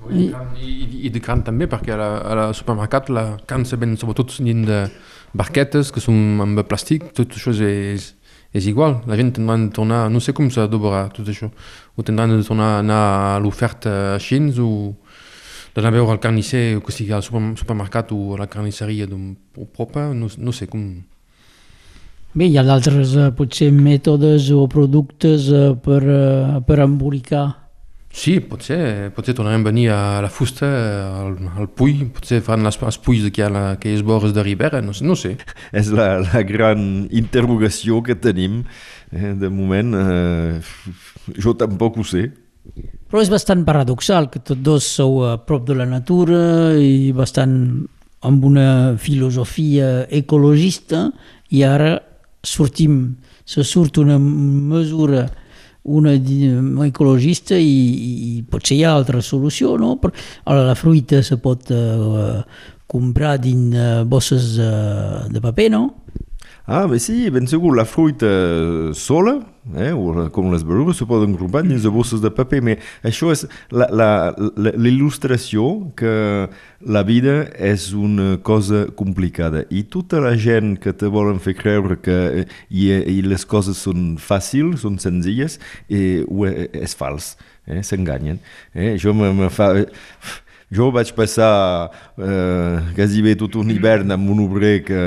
I, 0.08 0.28
i, 0.64 0.74
i 1.08 1.10
de 1.12 1.20
carn 1.24 1.42
també, 1.44 1.68
perquè 1.68 1.96
a 1.96 2.00
la, 2.00 2.10
a 2.20 2.36
la 2.40 2.46
supermercat 2.56 3.10
la 3.12 3.26
carn 3.48 3.66
se 3.68 3.80
ven 3.80 3.98
sobretot 4.00 4.38
dins 4.40 4.68
de 4.68 4.86
barquetes 5.36 5.92
que 5.92 6.04
són 6.04 6.44
amb 6.44 6.62
plàstic, 6.68 7.10
tot 7.16 7.36
això 7.36 7.56
és, 7.68 8.12
és 8.56 8.70
igual. 8.72 9.02
La 9.08 9.18
gent 9.20 9.34
tindrà 9.36 9.58
de 9.60 9.72
tornar, 9.76 10.06
no 10.12 10.22
sé 10.24 10.36
com 10.36 10.52
s'adobarà 10.52 11.08
tot 11.16 11.28
això, 11.28 11.52
o 11.96 12.04
tindran 12.08 12.36
de 12.36 12.44
tornar 12.48 12.76
a 12.76 12.80
anar 12.84 13.02
a 13.32 13.36
l'oferta 13.44 14.16
així 14.16 14.40
o 14.64 14.96
d'anar 15.78 15.92
a 15.94 15.96
veure 16.00 16.16
el 16.16 16.22
carnisser, 16.24 16.80
que 16.82 16.96
sigui 16.96 17.14
al 17.14 17.22
supermercat 17.22 18.10
o 18.16 18.34
a 18.34 18.42
la 18.42 18.50
carnisseria 18.50 19.06
propa, 19.78 20.10
no, 20.18 20.32
no 20.38 20.56
sé 20.56 20.66
com... 20.72 20.90
Bé, 22.38 22.50
hi 22.50 22.58
ha 22.58 22.66
d'altres 22.66 23.14
eh, 23.18 23.30
potser 23.38 23.70
mètodes 23.74 24.50
o 24.54 24.66
productes 24.70 25.48
eh, 25.54 25.72
per, 25.82 26.02
eh, 26.02 26.60
per 26.66 26.82
embolicar 26.84 27.46
Sí, 28.18 28.40
potser, 28.42 29.12
potser 29.14 29.36
tornarem 29.38 29.62
a 29.62 29.68
venir 29.68 29.90
a 29.94 30.22
la 30.24 30.30
fusta, 30.34 30.66
al, 31.20 31.36
al 31.60 31.68
Puy, 31.70 32.00
potser 32.16 32.40
faran 32.42 32.66
les, 32.66 32.80
els 32.82 32.98
Puys 33.04 33.28
aquí 33.28 33.44
a 33.46 33.50
la, 33.54 33.64
aquelles 33.76 34.02
vores 34.02 34.34
de 34.34 34.42
Ribera, 34.42 34.82
no, 34.82 34.96
no 35.06 35.18
sé. 35.20 35.36
És 35.80 35.92
la, 35.94 36.08
la 36.24 36.42
gran 36.48 37.06
interrogació 37.14 38.02
que 38.02 38.18
tenim. 38.18 38.64
Eh, 39.12 39.36
de 39.38 39.52
moment, 39.54 39.94
eh, 40.02 41.36
jo 41.38 41.54
tampoc 41.62 42.02
ho 42.02 42.08
sé. 42.08 42.32
Però 43.08 43.22
és 43.24 43.32
bastant 43.32 43.64
paradoxal 43.68 44.28
que 44.32 44.42
tots 44.44 44.64
dos 44.64 44.88
sou 44.98 45.22
a 45.28 45.38
prop 45.40 45.64
de 45.68 45.78
la 45.80 45.88
natura 45.88 46.76
i 46.76 47.14
bastant 47.16 47.56
amb 48.28 48.46
una 48.46 48.98
filosofia 49.00 50.08
ecologista 50.12 51.08
i 51.54 51.64
ara 51.64 51.96
sortim, 52.44 53.16
se 53.48 53.64
surt 53.64 53.98
una 54.02 54.18
mesura 54.20 55.28
una, 55.88 56.12
ecologista 56.86 57.56
i, 57.56 57.76
i 58.38 58.44
potser 58.44 58.76
hi 58.76 58.84
ha 58.84 58.92
altra 58.92 59.22
solució, 59.24 59.78
no? 59.80 59.96
Però, 60.02 60.12
ara, 60.44 60.66
la 60.68 60.76
fruita 60.76 61.22
se 61.24 61.38
pot 61.40 61.72
eh, 61.72 62.42
comprar 62.92 63.38
dins 63.40 63.76
eh, 63.76 64.04
bosses 64.04 64.58
eh, 64.60 65.24
de 65.32 65.44
paper, 65.44 65.70
no? 65.72 65.84
Ah, 66.70 66.86
bé 66.86 66.98
sí, 67.00 67.30
ben 67.32 67.46
segur, 67.48 67.70
la 67.78 67.86
fruita 67.88 68.28
sola, 68.92 69.38
eh, 69.80 69.94
o 69.96 70.26
com 70.36 70.50
les 70.52 70.66
verdures, 70.68 70.98
se 71.00 71.06
poden 71.08 71.32
agrupar 71.32 71.62
dins 71.64 71.86
de 71.86 71.92
bosses 71.96 72.20
de 72.20 72.28
paper, 72.28 72.60
però 72.60 72.82
això 73.08 73.30
és 73.32 73.46
l'il·lustració 73.72 75.64
que 75.96 76.12
la 76.84 77.04
vida 77.08 77.38
és 77.56 77.94
una 77.96 78.36
cosa 78.44 78.82
complicada 79.00 79.62
i 79.72 79.86
tota 79.88 80.20
la 80.20 80.34
gent 80.36 80.76
que 80.84 80.92
te 80.92 81.08
volen 81.08 81.40
fer 81.40 81.54
creure 81.56 81.96
que 82.04 82.18
i, 82.68 82.90
i 82.92 83.22
les 83.24 83.48
coses 83.48 83.80
són 83.88 84.18
fàcils, 84.20 84.84
són 84.84 85.00
senzilles, 85.00 85.62
eh, 85.88 86.20
és 86.76 86.98
fals, 87.00 87.38
eh, 87.64 87.80
s'enganyen. 87.80 88.44
Eh, 88.76 88.98
això 88.98 89.16
me, 89.16 89.32
me 89.40 89.48
fa... 89.48 89.72
Jo 90.68 90.90
vaig 90.92 91.14
passar 91.16 91.92
eh, 92.20 92.80
quasi 92.96 93.22
bé 93.24 93.38
tot 93.40 93.56
un 93.56 93.70
hivern 93.72 94.12
amb 94.12 94.32
un 94.34 94.42
obrer 94.44 94.82
que, 94.84 95.04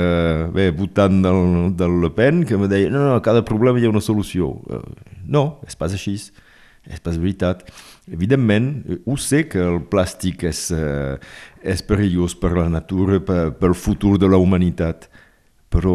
bé, 0.55 0.71
votant 0.73 1.19
del, 1.21 1.41
del 1.77 1.99
Le 2.01 2.09
Pen, 2.15 2.41
que 2.49 2.57
me 2.57 2.69
deia, 2.71 2.89
no, 2.89 3.03
no, 3.05 3.19
cada 3.21 3.43
problema 3.45 3.77
hi 3.77 3.85
ha 3.85 3.91
una 3.93 4.01
solució. 4.01 4.55
Eh, 4.73 4.81
no, 5.29 5.43
és 5.69 5.77
pas 5.77 5.93
així, 5.93 6.15
és 6.89 7.03
pas 7.05 7.19
veritat. 7.21 7.61
Evidentment, 8.09 8.71
ho 9.05 9.17
sé 9.21 9.43
que 9.51 9.61
el 9.61 9.83
plàstic 9.91 10.47
és, 10.49 10.63
eh, 10.73 11.21
és 11.61 11.85
perillós 11.85 12.33
per 12.41 12.55
la 12.57 12.65
natura, 12.73 13.21
per, 13.21 13.51
pel 13.61 13.77
futur 13.77 14.17
de 14.17 14.31
la 14.31 14.41
humanitat, 14.41 15.11
però 15.71 15.93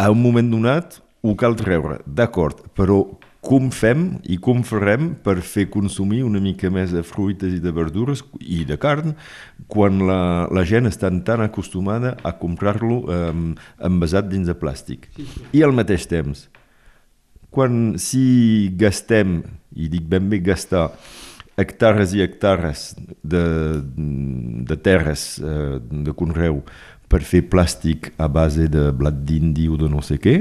a 0.00 0.08
un 0.10 0.24
moment 0.24 0.48
donat 0.56 1.02
ho 1.24 1.36
cal 1.36 1.52
treure, 1.60 2.00
d'acord, 2.08 2.64
però 2.72 3.02
com 3.44 3.68
fem 3.74 4.06
i 4.24 4.38
com 4.40 4.62
farem 4.64 5.10
per 5.24 5.36
fer 5.44 5.66
consumir 5.72 6.22
una 6.24 6.40
mica 6.40 6.70
més 6.72 6.94
de 6.96 7.02
fruites 7.04 7.52
i 7.52 7.60
de 7.62 7.72
verdures 7.76 8.22
i 8.40 8.62
de 8.64 8.78
carn 8.80 9.12
quan 9.70 10.00
la, 10.08 10.20
la 10.48 10.64
gent 10.68 10.88
està 10.88 11.10
tan 11.26 11.44
acostumada 11.44 12.14
a 12.24 12.34
comprar-lo 12.40 13.02
eh, 13.12 13.32
envasat 13.84 14.30
dins 14.32 14.48
de 14.48 14.56
plàstic. 14.56 15.10
Sí, 15.16 15.28
sí. 15.28 15.44
I 15.60 15.64
al 15.66 15.76
mateix 15.76 16.08
temps, 16.10 16.46
quan 17.54 17.94
si 18.00 18.72
gastem, 18.80 19.42
i 19.76 19.90
dic 19.92 20.08
ben 20.10 20.30
bé 20.32 20.40
gastar, 20.42 20.88
hectares 21.60 22.14
i 22.16 22.22
hectares 22.24 22.94
de, 23.22 23.44
de 24.66 24.76
terres 24.82 25.34
eh, 25.38 25.78
de 25.78 26.14
conreu 26.16 26.62
per 27.10 27.20
fer 27.22 27.44
plàstic 27.46 28.10
a 28.18 28.26
base 28.26 28.66
de 28.72 28.88
blat 28.96 29.20
d'indi 29.28 29.68
o 29.70 29.78
de 29.78 29.90
no 29.90 30.02
sé 30.02 30.18
què, 30.18 30.38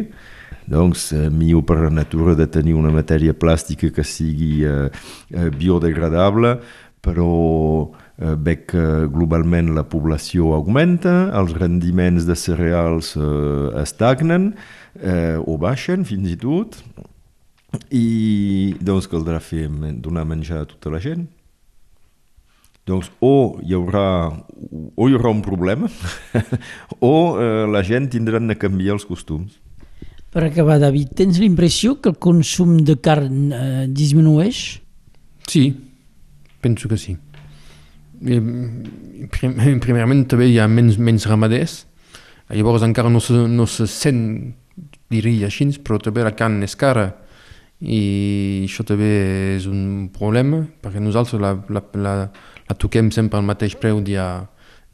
doncs, 0.69 1.11
eh, 1.13 1.29
millor 1.29 1.65
per 1.67 1.79
la 1.81 1.91
natura 1.91 2.35
de 2.35 2.47
tenir 2.47 2.75
una 2.77 2.91
matèria 2.93 3.33
plàstica 3.33 3.91
que 3.91 4.03
sigui 4.03 4.63
eh, 4.65 4.89
eh, 5.33 5.49
biodegradable, 5.51 6.57
però 7.03 7.29
eh, 8.17 8.35
veig 8.39 8.65
que 8.71 8.83
globalment 9.11 9.73
la 9.75 9.83
població 9.83 10.53
augmenta, 10.55 11.33
els 11.35 11.55
rendiments 11.57 12.27
de 12.29 12.37
cereals 12.39 13.13
eh, 13.17 13.69
estagnen 13.83 14.53
eh, 14.99 15.35
o 15.39 15.57
baixen 15.59 16.07
fins 16.07 16.31
i 16.31 16.37
tot, 16.39 16.79
i 17.91 18.75
doncs 18.79 19.09
caldrà 19.09 19.39
fer, 19.41 19.65
donar 19.99 20.27
menjar 20.29 20.63
a 20.63 20.69
tota 20.69 20.93
la 20.93 21.01
gent. 21.03 21.25
Doncs 22.87 23.09
o 23.23 23.59
hi 23.63 23.75
haurà, 23.77 24.07
o 24.95 25.07
hi 25.07 25.15
haurà 25.15 25.31
un 25.31 25.39
problema 25.43 25.87
o 26.99 27.13
eh, 27.39 27.63
la 27.71 27.79
gent 27.87 28.09
tindrà 28.11 28.41
de 28.43 28.57
canviar 28.59 28.97
els 28.97 29.07
costums. 29.07 29.62
Per 30.33 30.41
acabar, 30.47 30.79
David, 30.81 31.13
tens 31.13 31.37
l'impressió 31.37 31.99
que 32.01 32.09
el 32.09 32.17
consum 32.17 32.79
de 32.81 32.95
carn 32.97 33.51
eh, 33.53 33.85
disminueix? 33.85 34.63
Sí, 35.45 35.67
penso 36.63 36.89
que 36.89 36.97
sí. 36.97 37.13
I, 38.23 38.39
prim, 39.29 39.59
primerament 39.83 40.25
també 40.31 40.49
hi 40.49 40.57
ha 40.57 40.65
menys, 40.65 40.97
menys 40.97 41.27
ramaders, 41.29 41.83
llavors 42.49 42.85
encara 42.85 43.11
no 43.13 43.21
se, 43.21 43.35
no 43.49 43.67
se 43.69 43.85
sent, 43.89 44.23
diria 45.13 45.51
així, 45.51 45.69
però 45.85 45.99
també 46.01 46.25
la 46.25 46.33
carn 46.33 46.63
és 46.65 46.73
cara 46.79 47.11
i 47.83 48.63
això 48.63 48.85
també 48.87 49.11
és 49.57 49.67
un 49.67 50.07
problema 50.15 50.61
perquè 50.81 51.01
nosaltres 51.03 51.41
la, 51.41 51.51
la, 51.67 51.81
la, 51.99 52.13
la 52.69 52.75
toquem 52.79 53.11
sempre 53.11 53.39
al 53.39 53.47
mateix 53.47 53.75
preu 53.79 53.99
d'hi 54.01 54.15
ha 54.15 54.29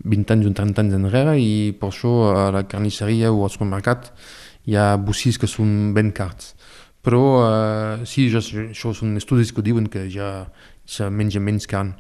20 0.10 0.34
anys 0.34 0.48
o 0.50 0.54
30 0.58 0.84
anys 0.84 0.96
enrere 0.98 1.36
i 1.38 1.76
per 1.78 1.92
això 1.92 2.14
a 2.32 2.46
la 2.56 2.64
carnisseria 2.72 3.32
o 3.32 3.44
al 3.46 3.54
supermercat 3.54 4.10
hi 4.70 4.78
ha 4.78 4.94
bocis 5.02 5.40
que 5.42 5.50
són 5.50 5.96
ben 5.98 6.14
cars. 6.14 6.54
Però 7.06 7.24
eh, 7.48 8.06
sí, 8.10 8.28
ja, 8.30 8.42
això 8.44 8.94
són 8.94 9.18
estudis 9.18 9.54
que 9.56 9.66
diuen 9.66 9.88
que 9.90 10.06
ja 10.12 10.50
se 10.90 11.08
menja 11.10 11.42
menys 11.42 11.68
carn, 11.70 11.94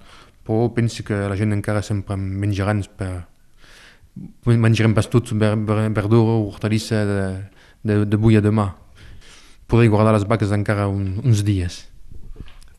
però 0.45 0.67
penso 0.75 1.05
que 1.05 1.17
la 1.29 1.37
gent 1.39 1.55
encara 1.55 1.81
sempre 1.85 2.17
menjaran 2.17 2.83
per, 2.97 3.11
menjarem 4.45 4.95
pas 4.97 5.07
tot 5.07 5.31
verdura 5.33 6.35
o 6.35 6.47
hortalissa 6.49 7.05
de, 7.05 7.25
de, 7.83 8.05
de 8.05 8.17
avui 8.17 8.37
a 8.37 8.41
demà. 8.43 8.71
Podré 9.69 9.87
guardar 9.87 10.15
les 10.17 10.25
vaques 10.25 10.51
encara 10.51 10.87
un, 10.89 11.19
uns 11.23 11.45
dies. 11.45 11.85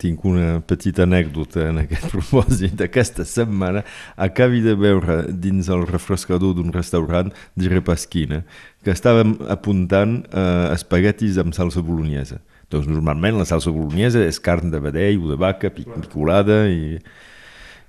Tinc 0.01 0.25
una 0.25 0.61
petita 0.65 1.05
anècdota 1.05 1.67
en 1.69 1.83
aquest 1.83 2.09
propòsit. 2.15 2.81
Aquesta 2.87 3.27
setmana 3.29 3.83
acabi 4.17 4.63
de 4.65 4.77
veure 4.79 5.23
dins 5.31 5.69
el 5.73 5.85
refrescador 5.89 6.55
d'un 6.57 6.73
restaurant 6.73 7.33
de 7.57 7.73
Repaskina 7.73 8.43
que 8.85 8.95
estàvem 8.95 9.35
apuntant 9.53 10.23
eh, 10.31 10.71
espaguetis 10.75 11.41
amb 11.43 11.57
salsa 11.57 11.85
bolognesa. 11.85 12.41
Doncs 12.71 12.87
normalment 12.89 13.37
la 13.41 13.49
salsa 13.49 13.73
bolognesa 13.75 14.23
és 14.25 14.39
carn 14.41 14.71
de 14.73 14.81
vedell 14.81 15.21
o 15.25 15.33
de 15.33 15.37
vaca 15.41 15.73
picolada 15.75 16.63
i, 16.71 16.97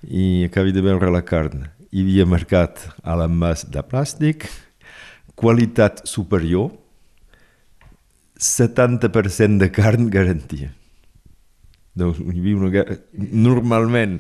i 0.10 0.26
acabi 0.50 0.74
de 0.76 0.84
veure 0.84 1.14
la 1.14 1.22
carn. 1.24 1.70
Hi 1.92 2.04
havia 2.04 2.28
marcat 2.28 2.82
a 3.04 3.16
l'envàs 3.20 3.68
de 3.72 3.84
plàstic 3.86 4.50
qualitat 5.36 6.04
superior 6.10 6.72
70% 8.42 9.62
de 9.62 9.70
carn 9.70 10.10
garantia. 10.10 10.72
Doncs 11.98 12.22
hi 12.22 12.56
una... 12.56 12.86
Normalment 13.16 14.20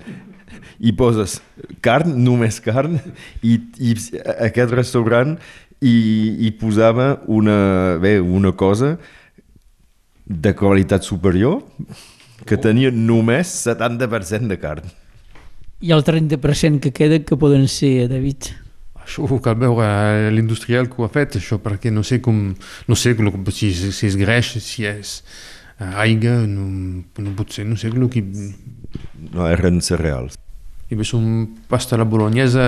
hi 0.82 0.92
poses 0.98 1.38
carn, 1.86 2.14
només 2.26 2.60
carn, 2.64 2.98
i, 3.42 3.58
i 3.80 3.96
aquest 4.48 4.74
restaurant 4.76 5.38
hi, 5.82 5.96
hi 6.46 6.52
posava 6.60 7.14
una, 7.32 7.98
bé, 8.02 8.18
una 8.20 8.52
cosa 8.58 8.96
de 10.26 10.54
qualitat 10.56 11.06
superior 11.08 11.62
que 12.48 12.58
tenia 12.58 12.92
només 12.92 13.52
70% 13.68 14.50
de 14.50 14.58
carn. 14.60 14.90
I 15.82 15.94
el 15.96 16.04
30% 16.06 16.82
que 16.82 16.92
queda 16.94 17.22
que 17.26 17.38
poden 17.38 17.68
ser, 17.70 18.08
David? 18.10 18.52
Això 19.02 19.26
cal 19.42 19.58
veure 19.58 20.30
l'industrial 20.34 20.88
que 20.90 21.02
ho 21.02 21.08
ha 21.08 21.14
fet, 21.14 21.40
això, 21.40 21.58
perquè 21.62 21.90
no 21.94 22.04
sé 22.06 22.20
com, 22.22 22.52
no 22.88 22.98
sé 22.98 23.16
si, 23.50 23.72
si 23.74 24.08
és 24.08 24.18
greix, 24.18 24.54
si 24.62 24.86
és 24.86 25.22
aigua, 25.82 26.42
no, 26.48 26.68
no 27.02 27.36
pot 27.38 27.52
ser, 27.54 27.66
no 27.70 27.78
sé 27.80 27.92
el 27.92 28.08
que... 28.14 28.24
No, 29.32 29.48
eren 29.48 29.82
cereals. 29.82 30.38
I 30.92 30.98
bé, 31.00 31.06
són 31.08 31.26
pasta 31.72 31.96
a 31.96 32.02
la 32.02 32.08
bolognesa 32.10 32.66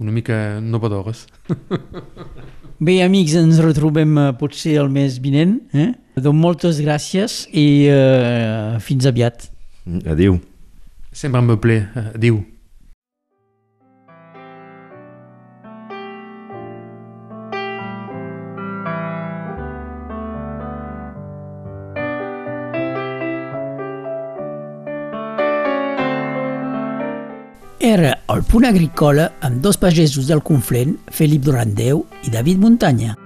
una 0.00 0.12
mica 0.12 0.58
innovadores. 0.58 1.26
Bé, 2.80 3.02
amics, 3.04 3.34
ens 3.36 3.58
retrobem 3.60 4.14
uh, 4.16 4.30
potser 4.40 4.78
el 4.80 4.88
mes 4.88 5.18
vinent. 5.20 5.58
Eh? 5.76 5.90
Doncs 6.16 6.40
moltes 6.40 6.78
gràcies 6.80 7.42
i 7.52 7.66
uh, 7.92 8.78
fins 8.80 9.04
aviat. 9.04 9.50
Adéu. 10.08 10.38
Sempre 11.12 11.42
me 11.44 11.58
ple. 11.60 11.82
Adéu. 12.14 12.40
Era 27.90 28.10
el 28.30 28.44
punt 28.46 28.68
agrícola 28.68 29.24
amb 29.42 29.64
dos 29.64 29.74
pagesos 29.80 30.28
del 30.28 30.44
Conflent, 30.46 30.92
Felip 31.10 31.42
Durandeu 31.42 32.04
i 32.22 32.30
David 32.30 32.60
Muntanya. 32.62 33.16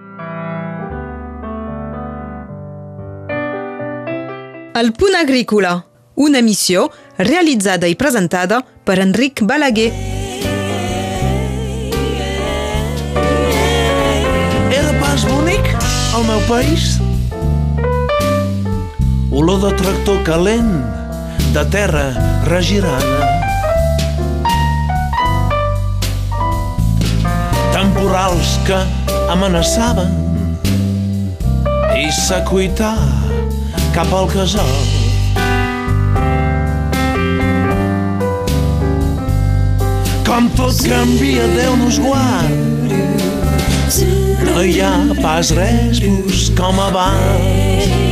El 4.81 4.95
punt 4.97 5.19
agrícola, 5.21 5.75
una 6.17 6.41
missió 6.41 6.87
realitzada 7.19 7.93
i 7.93 7.99
presentada 8.01 8.63
per 8.89 8.97
Enric 9.05 9.45
Balaguer. 9.45 9.91
Era 14.81 14.97
pas 15.05 15.29
bonic, 15.29 15.73
el 16.17 16.29
meu 16.33 16.41
país? 16.49 16.97
Olor 19.29 19.61
de 19.69 19.77
tractor 19.85 20.25
calent, 20.25 20.77
de 21.53 21.71
terra 21.77 22.09
regirana. 22.49 23.44
Temporals 28.15 28.61
que 28.65 28.77
amenaçaven 29.29 30.11
i 31.99 32.13
s'acuitar 32.15 32.95
cap 33.97 34.13
al 34.15 34.29
casal. 34.31 34.71
Com 40.29 40.47
tot 40.55 40.79
canvia, 40.87 41.49
Déu 41.59 41.75
nos 41.83 41.99
guard. 41.99 42.95
No 44.47 44.63
hi 44.63 44.79
ha 44.79 44.95
pas 45.19 45.51
res 45.59 46.07
com 46.55 46.83
abans. 46.87 48.04